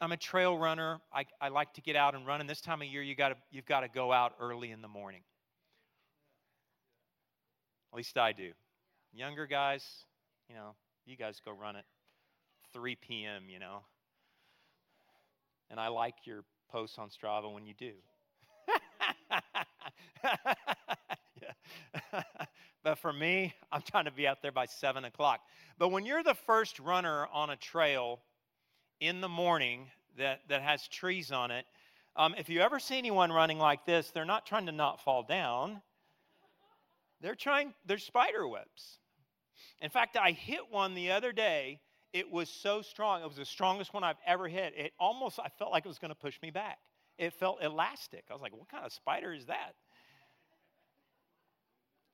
I'm 0.00 0.12
a 0.12 0.16
trail 0.16 0.56
runner. 0.56 1.00
I, 1.12 1.24
I 1.40 1.48
like 1.48 1.74
to 1.74 1.80
get 1.80 1.96
out 1.96 2.14
and 2.14 2.24
run, 2.24 2.40
and 2.40 2.48
this 2.48 2.60
time 2.60 2.80
of 2.80 2.86
year, 2.86 3.02
you 3.02 3.16
gotta, 3.16 3.34
you've 3.50 3.66
got 3.66 3.80
to 3.80 3.88
go 3.88 4.12
out 4.12 4.34
early 4.38 4.70
in 4.70 4.82
the 4.82 4.88
morning. 4.88 5.22
At 7.92 7.96
least 7.96 8.16
I 8.16 8.30
do. 8.30 8.52
Younger 9.12 9.48
guys, 9.48 9.84
you 10.48 10.54
know, 10.54 10.76
you 11.06 11.16
guys 11.16 11.40
go 11.44 11.50
run 11.50 11.74
at 11.74 11.84
3 12.72 12.94
p.m., 12.94 13.46
you 13.48 13.58
know. 13.58 13.80
And 15.72 15.80
I 15.80 15.88
like 15.88 16.14
your 16.24 16.44
posts 16.70 16.98
on 17.00 17.08
Strava 17.08 17.52
when 17.52 17.66
you 17.66 17.74
do. 17.76 17.94
but 22.82 22.98
for 22.98 23.12
me, 23.12 23.54
I'm 23.72 23.82
trying 23.82 24.06
to 24.06 24.10
be 24.10 24.26
out 24.26 24.42
there 24.42 24.52
by 24.52 24.66
7 24.66 25.04
o'clock. 25.04 25.40
But 25.78 25.88
when 25.88 26.04
you're 26.04 26.22
the 26.22 26.34
first 26.34 26.78
runner 26.78 27.26
on 27.32 27.50
a 27.50 27.56
trail 27.56 28.20
in 29.00 29.20
the 29.20 29.28
morning 29.28 29.86
that, 30.18 30.40
that 30.48 30.62
has 30.62 30.86
trees 30.88 31.32
on 31.32 31.50
it, 31.50 31.64
um, 32.16 32.34
if 32.36 32.48
you 32.48 32.60
ever 32.60 32.78
see 32.78 32.98
anyone 32.98 33.32
running 33.32 33.58
like 33.58 33.86
this, 33.86 34.10
they're 34.10 34.24
not 34.24 34.44
trying 34.44 34.66
to 34.66 34.72
not 34.72 35.00
fall 35.00 35.22
down. 35.22 35.80
They're 37.20 37.34
trying, 37.34 37.72
they're 37.86 37.98
spider 37.98 38.46
webs. 38.46 38.98
In 39.80 39.90
fact, 39.90 40.16
I 40.16 40.32
hit 40.32 40.60
one 40.70 40.94
the 40.94 41.12
other 41.12 41.32
day. 41.32 41.80
It 42.12 42.30
was 42.30 42.48
so 42.48 42.82
strong. 42.82 43.22
It 43.22 43.28
was 43.28 43.36
the 43.36 43.44
strongest 43.44 43.94
one 43.94 44.02
I've 44.02 44.16
ever 44.26 44.48
hit. 44.48 44.74
It 44.76 44.92
almost, 44.98 45.38
I 45.38 45.48
felt 45.58 45.70
like 45.70 45.84
it 45.84 45.88
was 45.88 45.98
going 45.98 46.10
to 46.10 46.16
push 46.16 46.40
me 46.42 46.50
back. 46.50 46.78
It 47.18 47.32
felt 47.34 47.62
elastic. 47.62 48.24
I 48.30 48.32
was 48.32 48.42
like, 48.42 48.56
what 48.56 48.68
kind 48.68 48.84
of 48.84 48.92
spider 48.92 49.32
is 49.32 49.46
that? 49.46 49.74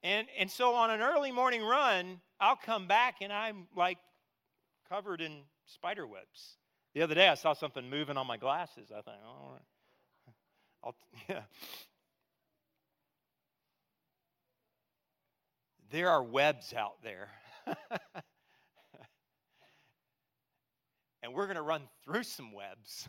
And, 0.07 0.28
and 0.38 0.48
so 0.48 0.74
on 0.74 0.90
an 0.92 1.00
early 1.00 1.32
morning 1.32 1.64
run, 1.64 2.20
I'll 2.38 2.54
come 2.54 2.86
back 2.86 3.16
and 3.22 3.32
I'm 3.32 3.66
like 3.74 3.98
covered 4.88 5.20
in 5.20 5.40
spider 5.64 6.07
webs. 6.07 6.59
The 6.94 7.02
other 7.02 7.16
day 7.16 7.26
I 7.26 7.34
saw 7.34 7.54
something 7.54 7.90
moving 7.90 8.16
on 8.16 8.24
my 8.24 8.36
glasses. 8.36 8.92
I 8.96 9.00
thought, 9.00 9.18
oh, 9.26 9.59
I'll, 10.84 10.94
yeah. 11.28 11.40
there 15.90 16.09
are 16.09 16.22
webs 16.22 16.72
out 16.72 17.02
there. 17.02 17.28
and 21.24 21.34
we're 21.34 21.46
going 21.46 21.57
to 21.57 21.62
run 21.62 21.82
through 22.04 22.22
some 22.22 22.52
webs. 22.52 23.09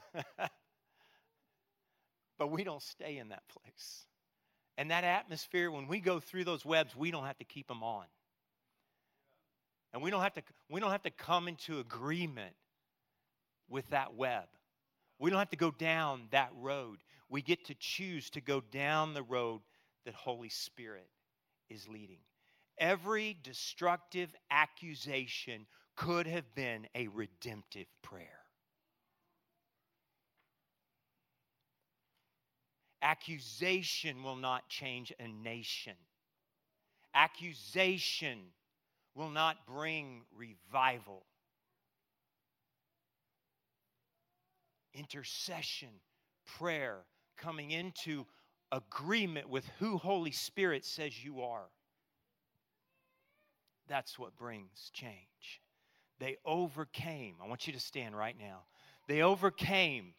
but 2.40 2.50
we 2.50 2.64
don't 2.64 2.82
stay 2.82 3.20
in 3.20 3.30
that 3.30 3.44
place. 3.50 4.08
And 4.78 4.92
that 4.92 5.04
atmosphere, 5.04 5.72
when 5.72 5.88
we 5.88 6.00
go 6.00 6.20
through 6.20 6.44
those 6.44 6.64
webs, 6.64 6.96
we 6.96 7.10
don't 7.10 7.26
have 7.26 7.38
to 7.40 7.46
keep 7.46 7.68
them 7.68 7.84
on. 7.84 8.06
And 9.94 10.04
we 10.04 10.12
don't 10.12 10.22
have 10.22 10.34
to, 10.36 10.44
we 10.70 10.80
don't 10.80 10.92
have 10.92 11.04
to 11.04 11.12
come 11.12 11.48
into 11.48 11.80
agreement 11.80 12.54
with 13.70 13.90
that 13.90 14.16
web. 14.16 14.44
We 15.20 15.30
don't 15.30 15.40
have 15.40 15.50
to 15.50 15.58
go 15.58 15.72
down 15.72 16.28
that 16.32 16.52
road. 16.56 17.00
We 17.30 17.42
get 17.42 17.66
to 17.66 17.76
choose 17.76 18.30
to 18.32 18.42
go 18.42 18.62
down 18.62 19.14
the 19.14 19.24
road 19.24 19.62
that 20.06 20.14
Holy 20.14 20.50
Spirit 20.50 21.10
is 21.70 21.88
leading. 21.88 22.20
Every 22.78 23.36
destructive 23.42 24.30
accusation 24.52 25.66
could 25.96 26.28
have 26.28 26.54
been 26.54 26.88
a 26.94 27.08
redemptive 27.08 27.88
prayer. 28.04 28.40
Accusation 33.02 34.24
will 34.24 34.36
not 34.36 34.68
change 34.70 35.14
a 35.20 35.28
nation. 35.28 35.94
Accusation 37.14 38.40
will 39.16 39.30
not 39.30 39.66
bring 39.68 40.22
revival. 40.36 41.26
Intercession, 44.94 45.90
prayer, 46.58 47.00
coming 47.38 47.72
into 47.72 48.26
agreement 48.72 49.50
with 49.50 49.66
who 49.80 49.98
Holy 49.98 50.32
Spirit 50.32 50.84
says 50.86 51.24
you 51.24 51.42
are 51.42 51.68
that's 53.88 54.20
what 54.20 54.36
brings 54.36 54.92
change. 54.94 55.62
They 56.20 56.38
overcame. 56.46 57.36
I 57.44 57.48
want 57.48 57.68
you 57.68 57.74
to 57.74 57.80
stand 57.80 58.18
right 58.18 58.36
now. 58.38 58.64
They 59.08 59.22
overcame 59.22 60.14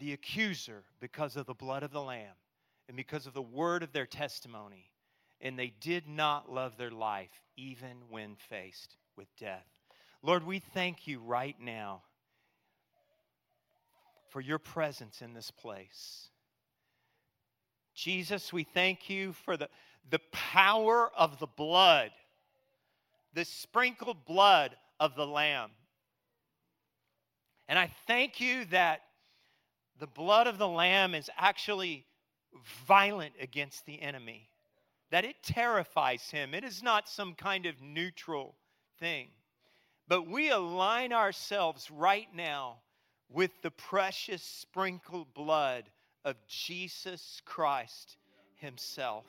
the 0.00 0.12
accuser 0.12 0.82
because 1.00 1.36
of 1.36 1.46
the 1.46 1.54
blood 1.54 1.82
of 1.82 1.92
the 1.92 2.02
Lamb 2.02 2.34
and 2.88 2.96
because 2.96 3.26
of 3.26 3.34
the 3.34 3.42
word 3.42 3.82
of 3.82 3.92
their 3.92 4.06
testimony. 4.06 4.90
And 5.40 5.58
they 5.58 5.72
did 5.80 6.08
not 6.08 6.52
love 6.52 6.76
their 6.76 6.90
life 6.90 7.30
even 7.56 7.96
when 8.10 8.36
faced 8.48 8.96
with 9.16 9.28
death. 9.38 9.66
Lord, 10.22 10.44
we 10.44 10.58
thank 10.58 11.06
you 11.06 11.20
right 11.20 11.56
now 11.58 12.02
for 14.28 14.40
your 14.40 14.58
presence 14.58 15.22
in 15.22 15.32
this 15.32 15.50
place. 15.50 16.28
Jesus, 17.94 18.52
we 18.52 18.64
thank 18.64 19.08
you 19.08 19.32
for 19.32 19.56
the 19.56 19.68
the 20.08 20.20
power 20.32 21.10
of 21.16 21.38
the 21.38 21.46
blood, 21.46 22.10
the 23.34 23.44
sprinkled 23.44 24.24
blood 24.24 24.76
of 24.98 25.14
the 25.14 25.26
Lamb. 25.26 25.70
And 27.68 27.78
I 27.78 27.90
thank 28.06 28.40
you 28.40 28.64
that 28.66 29.02
the 30.00 30.06
blood 30.06 30.46
of 30.46 30.58
the 30.58 30.68
Lamb 30.68 31.14
is 31.14 31.30
actually 31.36 32.06
violent 32.86 33.34
against 33.40 33.86
the 33.86 34.00
enemy, 34.02 34.48
that 35.10 35.24
it 35.24 35.36
terrifies 35.42 36.30
him. 36.30 36.54
It 36.54 36.64
is 36.64 36.82
not 36.82 37.08
some 37.08 37.34
kind 37.34 37.66
of 37.66 37.80
neutral 37.80 38.56
thing. 38.98 39.28
But 40.08 40.26
we 40.26 40.50
align 40.50 41.12
ourselves 41.12 41.90
right 41.90 42.28
now 42.34 42.78
with 43.28 43.62
the 43.62 43.70
precious 43.70 44.42
sprinkled 44.42 45.32
blood 45.34 45.84
of 46.24 46.34
Jesus 46.48 47.40
Christ 47.44 48.16
Himself. 48.56 49.24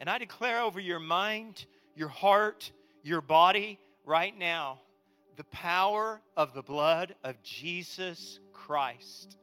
And 0.00 0.10
I 0.10 0.18
declare 0.18 0.60
over 0.60 0.78
your 0.78 1.00
mind, 1.00 1.64
your 1.94 2.08
heart, 2.08 2.70
your 3.02 3.22
body 3.22 3.78
right 4.04 4.36
now 4.36 4.80
the 5.36 5.44
power 5.44 6.20
of 6.36 6.54
the 6.54 6.62
blood 6.62 7.14
of 7.22 7.42
Jesus 7.42 8.40
Christ. 8.52 9.36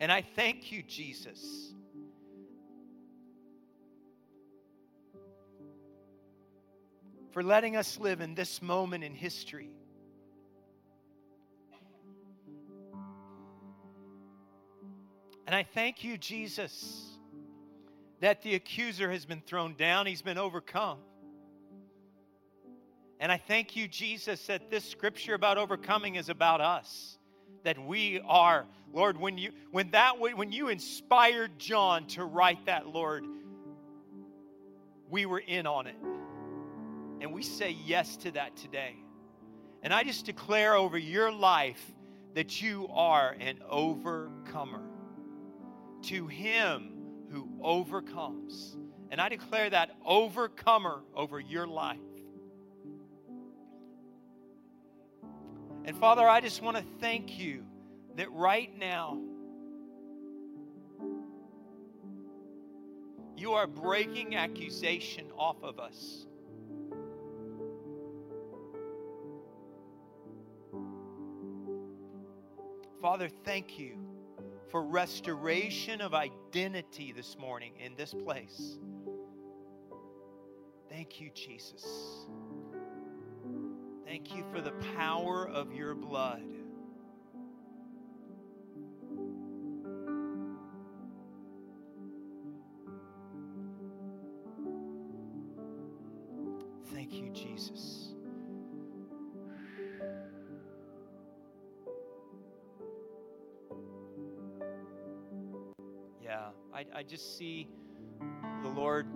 And 0.00 0.10
I 0.10 0.22
thank 0.22 0.72
you, 0.72 0.82
Jesus. 0.82 1.72
For 7.32 7.42
letting 7.42 7.76
us 7.76 8.00
live 8.00 8.20
in 8.20 8.34
this 8.34 8.60
moment 8.60 9.04
in 9.04 9.14
history. 9.14 9.70
And 15.46 15.54
I 15.54 15.62
thank 15.62 16.02
you, 16.02 16.16
Jesus 16.16 17.10
that 18.20 18.42
the 18.42 18.54
accuser 18.54 19.10
has 19.10 19.24
been 19.24 19.40
thrown 19.40 19.74
down, 19.74 20.06
he's 20.06 20.22
been 20.22 20.38
overcome. 20.38 20.98
And 23.18 23.30
I 23.30 23.36
thank 23.36 23.76
you, 23.76 23.88
Jesus, 23.88 24.46
that 24.46 24.70
this 24.70 24.84
scripture 24.84 25.34
about 25.34 25.58
overcoming 25.58 26.14
is 26.14 26.28
about 26.28 26.60
us. 26.60 27.18
That 27.64 27.78
we 27.78 28.20
are, 28.26 28.66
Lord, 28.92 29.18
when 29.18 29.36
you 29.36 29.52
when 29.70 29.90
that 29.90 30.18
when 30.18 30.52
you 30.52 30.68
inspired 30.68 31.58
John 31.58 32.06
to 32.08 32.24
write 32.24 32.66
that, 32.66 32.88
Lord, 32.88 33.24
we 35.10 35.26
were 35.26 35.40
in 35.40 35.66
on 35.66 35.86
it. 35.86 35.96
And 37.20 37.34
we 37.34 37.42
say 37.42 37.76
yes 37.84 38.16
to 38.18 38.30
that 38.32 38.56
today. 38.56 38.96
And 39.82 39.92
I 39.92 40.04
just 40.04 40.24
declare 40.26 40.74
over 40.74 40.96
your 40.96 41.30
life 41.30 41.80
that 42.34 42.62
you 42.62 42.88
are 42.92 43.36
an 43.40 43.58
overcomer. 43.68 44.82
To 46.04 46.26
him 46.26 46.92
who 47.30 47.48
overcomes. 47.62 48.76
And 49.10 49.20
I 49.20 49.28
declare 49.28 49.68
that 49.70 49.90
overcomer 50.04 51.02
over 51.14 51.38
your 51.38 51.66
life. 51.66 51.98
And 55.84 55.96
Father, 55.96 56.28
I 56.28 56.40
just 56.40 56.62
want 56.62 56.76
to 56.76 56.84
thank 57.00 57.38
you 57.38 57.64
that 58.16 58.30
right 58.32 58.76
now 58.78 59.18
you 63.36 63.52
are 63.52 63.66
breaking 63.66 64.36
accusation 64.36 65.26
off 65.36 65.62
of 65.62 65.80
us. 65.80 66.26
Father, 73.00 73.30
thank 73.44 73.78
you 73.78 73.96
for 74.68 74.82
restoration 74.82 76.02
of 76.02 76.12
identity 76.12 77.12
this 77.12 77.38
morning 77.38 77.72
in 77.82 77.96
this 77.96 78.12
place. 78.12 78.78
Thank 80.90 81.20
you, 81.20 81.30
Jesus. 81.30 82.26
Thank 84.10 84.34
you 84.34 84.42
for 84.50 84.60
the 84.60 84.72
power 84.96 85.48
of 85.48 85.72
your 85.72 85.94
blood. 85.94 86.42
Thank 96.92 97.12
you, 97.12 97.30
Jesus. 97.30 98.08
Yeah, 106.20 106.48
I, 106.74 106.84
I 106.92 107.04
just 107.04 107.38
see 107.38 107.68
the 108.64 108.70
Lord 108.70 109.06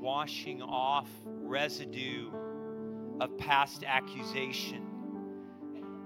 washing 0.00 0.62
off 0.62 1.06
residue 1.24 2.32
of 3.20 3.36
past 3.38 3.84
accusation, 3.84 4.86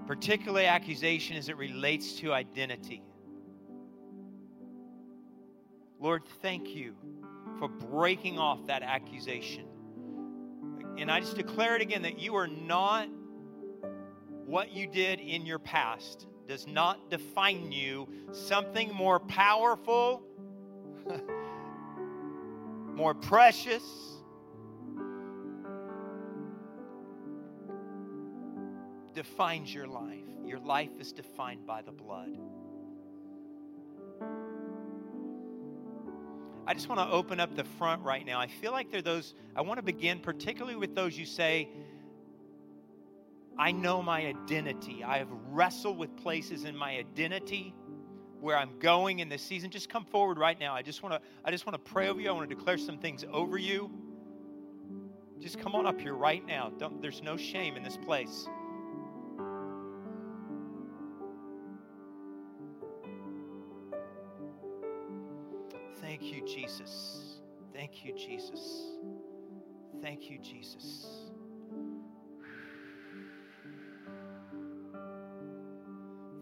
particularly 0.07 0.65
accusation 0.65 1.37
as 1.37 1.49
it 1.49 1.57
relates 1.57 2.13
to 2.13 2.33
identity. 2.33 3.03
Lord, 5.99 6.23
thank 6.41 6.69
you 6.69 6.95
for 7.59 7.67
breaking 7.67 8.39
off 8.39 8.65
that 8.67 8.81
accusation. 8.81 9.65
And 10.97 11.11
I 11.11 11.19
just 11.19 11.35
declare 11.35 11.75
it 11.75 11.81
again 11.81 12.01
that 12.01 12.19
you 12.19 12.35
are 12.35 12.47
not 12.47 13.07
what 14.45 14.71
you 14.71 14.87
did 14.87 15.19
in 15.19 15.45
your 15.45 15.59
past 15.59 16.27
does 16.47 16.67
not 16.67 17.09
define 17.09 17.71
you. 17.71 18.07
Something 18.31 18.93
more 18.93 19.19
powerful, 19.19 20.23
more 22.93 23.13
precious, 23.13 23.83
defines 29.13 29.73
your 29.73 29.87
life. 29.87 30.25
Your 30.45 30.59
life 30.59 30.91
is 30.99 31.11
defined 31.11 31.65
by 31.65 31.81
the 31.81 31.91
blood. 31.91 32.37
I 36.67 36.73
just 36.73 36.87
want 36.87 37.01
to 37.01 37.07
open 37.13 37.39
up 37.39 37.55
the 37.55 37.63
front 37.63 38.03
right 38.03 38.25
now. 38.25 38.39
I 38.39 38.47
feel 38.47 38.71
like 38.71 38.91
there 38.91 38.99
are 38.99 39.03
those, 39.03 39.33
I 39.55 39.61
want 39.61 39.79
to 39.79 39.83
begin 39.83 40.19
particularly 40.19 40.77
with 40.77 40.95
those 40.95 41.17
you 41.17 41.25
say, 41.25 41.69
I 43.57 43.71
know 43.71 44.01
my 44.01 44.25
identity. 44.25 45.03
I 45.03 45.17
have 45.17 45.27
wrestled 45.49 45.97
with 45.97 46.15
places 46.17 46.63
in 46.63 46.75
my 46.75 46.97
identity 46.97 47.75
where 48.39 48.57
I'm 48.57 48.79
going 48.79 49.19
in 49.19 49.29
this 49.29 49.41
season. 49.41 49.69
Just 49.69 49.89
come 49.89 50.05
forward 50.05 50.37
right 50.37 50.59
now. 50.59 50.73
I 50.73 50.81
just 50.81 51.03
want 51.03 51.13
to 51.13 51.21
I 51.45 51.51
just 51.51 51.65
want 51.65 51.73
to 51.73 51.91
pray 51.91 52.09
over 52.09 52.19
you. 52.19 52.29
I 52.29 52.31
want 52.31 52.49
to 52.49 52.55
declare 52.55 52.77
some 52.77 52.97
things 52.97 53.23
over 53.31 53.57
you. 53.57 53.91
Just 55.39 55.59
come 55.59 55.75
on 55.75 55.85
up 55.85 55.99
here 55.99 56.13
right 56.13 56.45
now. 56.45 56.71
Don't, 56.77 57.01
there's 57.01 57.21
no 57.21 57.35
shame 57.35 57.75
in 57.75 57.83
this 57.83 57.97
place. 57.97 58.47
Thank 67.81 68.05
you, 68.05 68.13
Jesus. 68.13 68.91
Thank 70.03 70.29
you, 70.29 70.37
Jesus. 70.37 71.31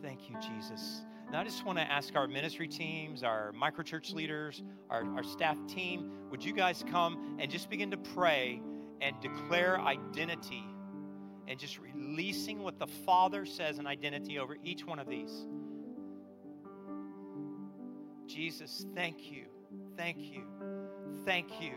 Thank 0.02 0.30
you, 0.30 0.36
Jesus. 0.42 1.04
Now, 1.32 1.40
I 1.40 1.44
just 1.46 1.66
want 1.66 1.78
to 1.78 1.90
ask 1.90 2.14
our 2.18 2.28
ministry 2.28 2.68
teams, 2.68 3.24
our 3.24 3.54
microchurch 3.54 4.14
leaders, 4.14 4.62
our, 4.90 5.06
our 5.16 5.24
staff 5.24 5.56
team, 5.66 6.12
would 6.30 6.44
you 6.44 6.52
guys 6.52 6.84
come 6.92 7.38
and 7.40 7.50
just 7.50 7.70
begin 7.70 7.90
to 7.92 7.98
pray 7.98 8.62
and 9.00 9.16
declare 9.22 9.80
identity 9.80 10.66
and 11.48 11.58
just 11.58 11.80
releasing 11.80 12.62
what 12.64 12.80
the 12.80 12.88
Father 13.06 13.46
says 13.46 13.80
in 13.80 13.88
identity 13.88 14.40
over 14.40 14.58
each 14.62 14.86
one 14.86 15.00
of 15.00 15.08
these? 15.08 15.48
Jesus, 18.28 18.86
thank 18.94 19.32
you. 19.32 19.46
Thank 19.96 20.18
you. 20.18 20.59
Thank 21.26 21.62
you. 21.62 21.74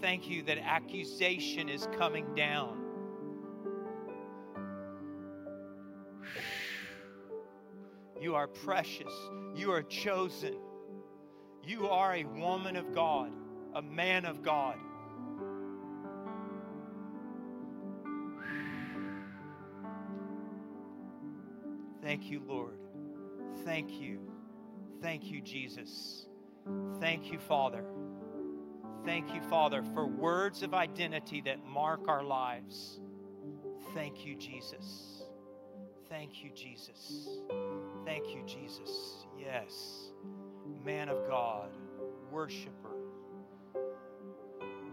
Thank 0.00 0.28
you 0.28 0.42
that 0.44 0.58
accusation 0.58 1.68
is 1.68 1.86
coming 1.98 2.34
down. 2.34 2.78
You 8.20 8.34
are 8.34 8.46
precious. 8.46 9.12
You 9.54 9.72
are 9.72 9.82
chosen. 9.82 10.56
You 11.64 11.88
are 11.88 12.14
a 12.14 12.24
woman 12.24 12.76
of 12.76 12.92
God, 12.94 13.32
a 13.74 13.82
man 13.82 14.24
of 14.24 14.42
God. 14.42 14.76
Thank 22.02 22.30
you, 22.30 22.42
Lord. 22.46 22.78
Thank 23.64 23.90
you. 24.00 24.18
Thank 25.00 25.24
you, 25.24 25.40
Jesus. 25.40 26.26
Thank 27.00 27.30
you, 27.32 27.38
Father. 27.38 27.84
Thank 29.04 29.34
you, 29.34 29.40
Father, 29.42 29.82
for 29.94 30.06
words 30.06 30.62
of 30.62 30.74
identity 30.74 31.40
that 31.42 31.64
mark 31.66 32.06
our 32.06 32.22
lives. 32.22 33.00
Thank 33.94 34.24
you, 34.24 34.36
Jesus. 34.36 35.24
Thank 36.08 36.44
you, 36.44 36.50
Jesus. 36.54 37.40
Thank 38.04 38.28
you, 38.28 38.42
Jesus. 38.46 39.26
Yes. 39.36 40.12
Man 40.84 41.08
of 41.08 41.26
God, 41.26 41.70
worshiper. 42.30 42.94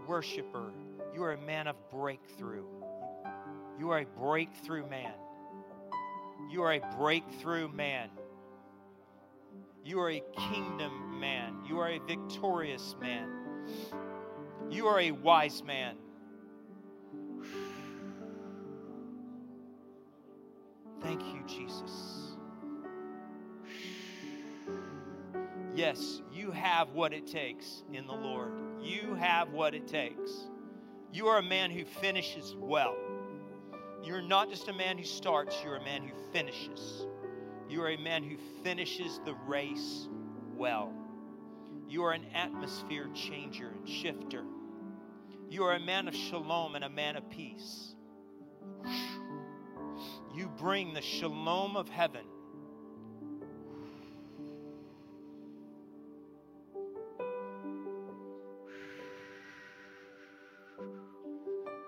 Worshiper. 0.08 0.72
You 1.14 1.24
are 1.24 1.34
a 1.34 1.42
man 1.42 1.68
of 1.68 1.76
breakthrough. 1.92 2.66
You 3.78 3.92
are 3.92 4.00
a 4.00 4.06
breakthrough 4.06 4.90
man. 4.90 5.14
You 6.50 6.64
are 6.64 6.74
a 6.74 6.82
breakthrough 6.98 7.68
man. 7.68 8.10
You 9.84 10.00
are 10.00 10.10
a 10.10 10.24
kingdom 10.36 11.20
man. 11.20 11.64
You 11.68 11.80
are 11.80 11.90
a 11.90 12.00
victorious 12.00 12.96
man. 13.00 13.39
You 14.70 14.88
are 14.88 15.00
a 15.00 15.12
wise 15.12 15.64
man. 15.64 15.96
Thank 21.02 21.24
you, 21.24 21.42
Jesus. 21.48 22.36
Yes, 25.76 26.22
you 26.32 26.52
have 26.52 26.90
what 26.92 27.14
it 27.14 27.26
takes 27.26 27.84
in 27.94 28.06
the 28.06 28.14
Lord. 28.14 28.52
You 28.82 29.16
have 29.16 29.52
what 29.52 29.74
it 29.74 29.88
takes. 29.88 30.50
You 31.12 31.28
are 31.28 31.40
a 31.40 31.44
man 31.44 31.72
who 31.72 31.86
finishes 31.86 32.56
well. 32.60 32.96
You're 34.04 34.22
not 34.22 34.50
just 34.50 34.68
a 34.68 34.74
man 34.74 34.98
who 34.98 35.04
starts, 35.04 35.56
you're 35.64 35.78
a 35.78 35.84
man 35.84 36.04
who 36.04 36.12
finishes. 36.32 37.06
You 37.70 37.82
are 37.82 37.90
a 37.90 37.98
man 37.98 38.24
who 38.24 38.36
finishes 38.64 39.20
the 39.26 39.34
race 39.48 40.08
well. 40.56 40.94
You 41.90 42.04
are 42.04 42.12
an 42.12 42.26
atmosphere 42.36 43.08
changer 43.16 43.70
and 43.70 43.90
shifter. 43.90 44.44
You 45.50 45.64
are 45.64 45.74
a 45.74 45.80
man 45.80 46.08
of 46.08 46.16
shalom 46.16 46.76
and 46.76 46.86
a 46.86 46.90
man 46.90 47.16
of 47.16 47.28
peace. 47.32 47.96
You 50.36 50.48
bring 50.56 50.94
the 50.94 51.02
shalom 51.02 51.76
of 51.76 51.90
heaven. 51.90 52.22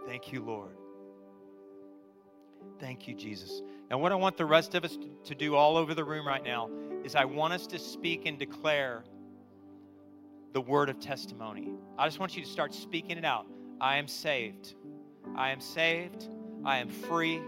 Thank 0.07 0.33
you, 0.33 0.43
Lord. 0.43 0.75
Thank 2.79 3.07
you, 3.07 3.13
Jesus. 3.13 3.61
Now, 3.91 3.99
what 3.99 4.11
I 4.11 4.15
want 4.15 4.35
the 4.35 4.45
rest 4.45 4.73
of 4.73 4.83
us 4.83 4.97
to 5.25 5.35
do 5.35 5.55
all 5.55 5.77
over 5.77 5.93
the 5.93 6.03
room 6.03 6.27
right 6.27 6.43
now 6.43 6.71
is 7.03 7.13
I 7.13 7.25
want 7.25 7.53
us 7.53 7.67
to 7.67 7.77
speak 7.77 8.25
and 8.25 8.39
declare 8.39 9.03
the 10.53 10.61
word 10.61 10.89
of 10.89 10.99
testimony. 10.99 11.69
I 11.97 12.07
just 12.07 12.19
want 12.19 12.35
you 12.35 12.43
to 12.43 12.49
start 12.49 12.73
speaking 12.73 13.17
it 13.17 13.25
out. 13.25 13.45
I 13.79 13.97
am 13.97 14.07
saved. 14.07 14.75
I 15.35 15.51
am 15.51 15.61
saved. 15.61 16.27
I 16.65 16.77
am 16.77 16.89
free. 16.89 17.41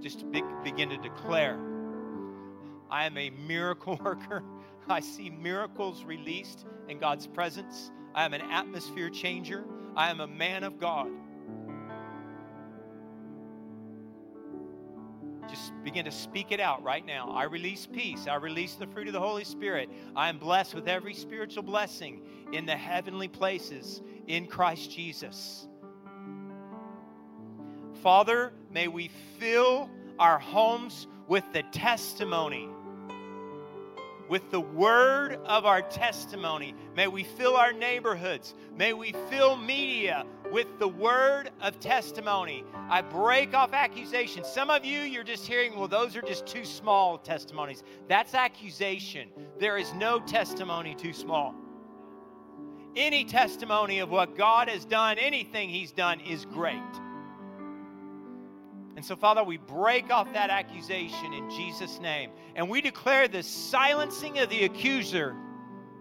Just 0.00 0.30
be- 0.30 0.42
begin 0.64 0.90
to 0.90 0.96
declare. 0.98 1.58
I 2.90 3.06
am 3.06 3.16
a 3.16 3.30
miracle 3.30 3.98
worker. 4.04 4.42
I 4.88 5.00
see 5.00 5.30
miracles 5.30 6.04
released 6.04 6.66
in 6.88 6.98
God's 6.98 7.26
presence. 7.26 7.90
I 8.14 8.24
am 8.24 8.34
an 8.34 8.40
atmosphere 8.40 9.08
changer. 9.10 9.64
I 9.96 10.10
am 10.10 10.20
a 10.20 10.26
man 10.26 10.64
of 10.64 10.78
God. 10.78 11.08
Begin 15.82 16.04
to 16.04 16.10
speak 16.10 16.52
it 16.52 16.60
out 16.60 16.82
right 16.82 17.04
now. 17.04 17.30
I 17.30 17.44
release 17.44 17.86
peace. 17.86 18.26
I 18.26 18.36
release 18.36 18.74
the 18.74 18.86
fruit 18.86 19.06
of 19.06 19.12
the 19.12 19.20
Holy 19.20 19.44
Spirit. 19.44 19.90
I 20.14 20.28
am 20.28 20.38
blessed 20.38 20.74
with 20.74 20.88
every 20.88 21.14
spiritual 21.14 21.62
blessing 21.62 22.22
in 22.52 22.66
the 22.66 22.76
heavenly 22.76 23.28
places 23.28 24.02
in 24.26 24.46
Christ 24.46 24.90
Jesus. 24.90 25.66
Father, 28.02 28.52
may 28.70 28.88
we 28.88 29.10
fill 29.38 29.90
our 30.18 30.38
homes 30.38 31.06
with 31.28 31.44
the 31.52 31.62
testimony 31.64 32.68
with 34.30 34.48
the 34.52 34.60
word 34.60 35.40
of 35.44 35.66
our 35.66 35.82
testimony. 35.82 36.72
May 36.94 37.08
we 37.08 37.24
fill 37.24 37.56
our 37.56 37.72
neighborhoods. 37.72 38.54
May 38.76 38.92
we 38.92 39.12
fill 39.28 39.56
media 39.56 40.24
with 40.50 40.66
the 40.78 40.88
word 40.88 41.50
of 41.60 41.78
testimony. 41.80 42.64
I 42.88 43.02
break 43.02 43.54
off 43.54 43.72
accusations. 43.72 44.46
Some 44.46 44.70
of 44.70 44.84
you, 44.84 45.00
you're 45.00 45.24
just 45.24 45.46
hearing, 45.46 45.78
well, 45.78 45.88
those 45.88 46.16
are 46.16 46.22
just 46.22 46.46
too 46.46 46.64
small 46.64 47.18
testimonies. 47.18 47.82
That's 48.08 48.34
accusation. 48.34 49.28
There 49.58 49.78
is 49.78 49.92
no 49.94 50.20
testimony 50.20 50.94
too 50.94 51.12
small. 51.12 51.54
Any 52.96 53.24
testimony 53.24 54.00
of 54.00 54.10
what 54.10 54.36
God 54.36 54.68
has 54.68 54.84
done, 54.84 55.18
anything 55.18 55.68
He's 55.68 55.92
done, 55.92 56.20
is 56.20 56.44
great. 56.44 56.82
And 58.96 59.04
so, 59.04 59.14
Father, 59.16 59.44
we 59.44 59.56
break 59.56 60.10
off 60.10 60.32
that 60.34 60.50
accusation 60.50 61.32
in 61.32 61.48
Jesus' 61.48 62.00
name. 62.00 62.30
And 62.56 62.68
we 62.68 62.80
declare 62.80 63.28
the 63.28 63.42
silencing 63.42 64.40
of 64.40 64.50
the 64.50 64.64
accuser, 64.64 65.36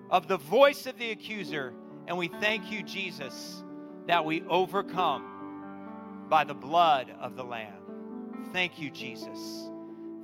of 0.10 0.28
the 0.28 0.38
voice 0.38 0.88
of 0.88 0.98
the 0.98 1.12
accuser. 1.12 1.74
And 2.08 2.18
we 2.18 2.28
thank 2.28 2.72
you, 2.72 2.82
Jesus, 2.82 3.64
that 4.10 4.26
we 4.26 4.42
overcome 4.50 6.26
by 6.30 6.44
the 6.44 6.56
blood 6.56 7.14
of 7.22 7.36
the 7.36 7.44
Lamb. 7.44 8.50
Thank 8.52 8.80
you, 8.80 8.90
Jesus. 8.90 9.70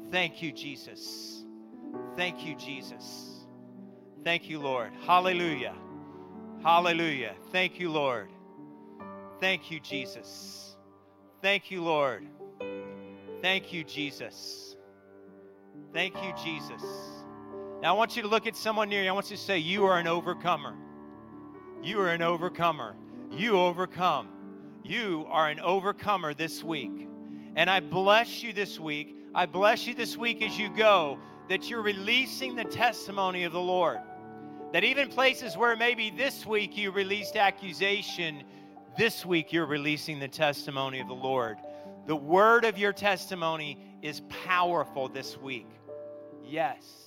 Thank 0.10 0.42
you, 0.42 0.52
Jesus. 0.52 1.46
Thank 2.16 2.44
you, 2.44 2.56
Jesus. 2.56 3.46
Thank 4.24 4.50
you, 4.50 4.58
Lord. 4.58 4.92
Hallelujah. 5.06 5.76
Hallelujah. 6.64 7.36
Thank 7.52 7.80
you, 7.80 7.92
Lord. 7.92 8.32
Thank 9.40 9.70
you, 9.70 9.80
Jesus. 9.80 10.76
Thank 11.44 11.70
you, 11.70 11.84
Lord. 11.84 12.26
Thank 13.44 13.72
you, 13.72 13.84
Jesus. 13.84 14.76
Thank 15.94 16.16
you, 16.24 16.34
Jesus. 16.44 16.82
Now, 17.84 17.94
I 17.94 17.98
want 18.00 18.16
you 18.16 18.24
to 18.24 18.28
look 18.28 18.48
at 18.48 18.56
someone 18.56 18.90
near 18.90 19.04
you. 19.04 19.10
I 19.10 19.12
want 19.12 19.30
you 19.30 19.38
to 19.38 19.44
say, 19.44 19.60
You 19.60 19.86
are 19.86 20.00
an 20.00 20.08
overcomer. 20.08 20.76
You 21.84 22.00
are 22.00 22.10
an 22.10 22.24
overcomer. 22.24 22.96
You 23.36 23.60
overcome. 23.60 24.30
You 24.82 25.26
are 25.30 25.50
an 25.50 25.60
overcomer 25.60 26.34
this 26.34 26.64
week. 26.64 27.10
And 27.58 27.70
I 27.70 27.82
bless 27.82 28.42
you 28.42 28.54
this 28.54 28.80
week. 28.80 29.14
I 29.36 29.46
bless 29.46 29.86
you 29.86 29.94
this 29.94 30.16
week 30.16 30.42
as 30.42 30.58
you 30.58 30.70
go 30.70 31.20
that 31.50 31.70
you're 31.70 31.82
releasing 31.82 32.56
the 32.56 32.64
testimony 32.64 33.44
of 33.44 33.52
the 33.52 33.60
Lord. 33.60 34.00
That 34.72 34.86
even 34.86 35.10
places 35.10 35.58
where 35.58 35.76
maybe 35.76 36.12
this 36.12 36.46
week 36.46 36.78
you 36.78 36.92
released 36.92 37.36
accusation, 37.36 38.44
this 38.98 39.26
week 39.26 39.52
you're 39.52 39.66
releasing 39.66 40.18
the 40.18 40.30
testimony 40.30 41.02
of 41.02 41.10
the 41.10 41.14
Lord. 41.14 41.58
The 42.08 42.16
word 42.16 42.64
of 42.64 42.78
your 42.78 42.94
testimony 42.94 43.78
is 44.02 44.22
powerful 44.46 45.10
this 45.10 45.38
week. 45.38 45.68
Yes. 46.46 47.05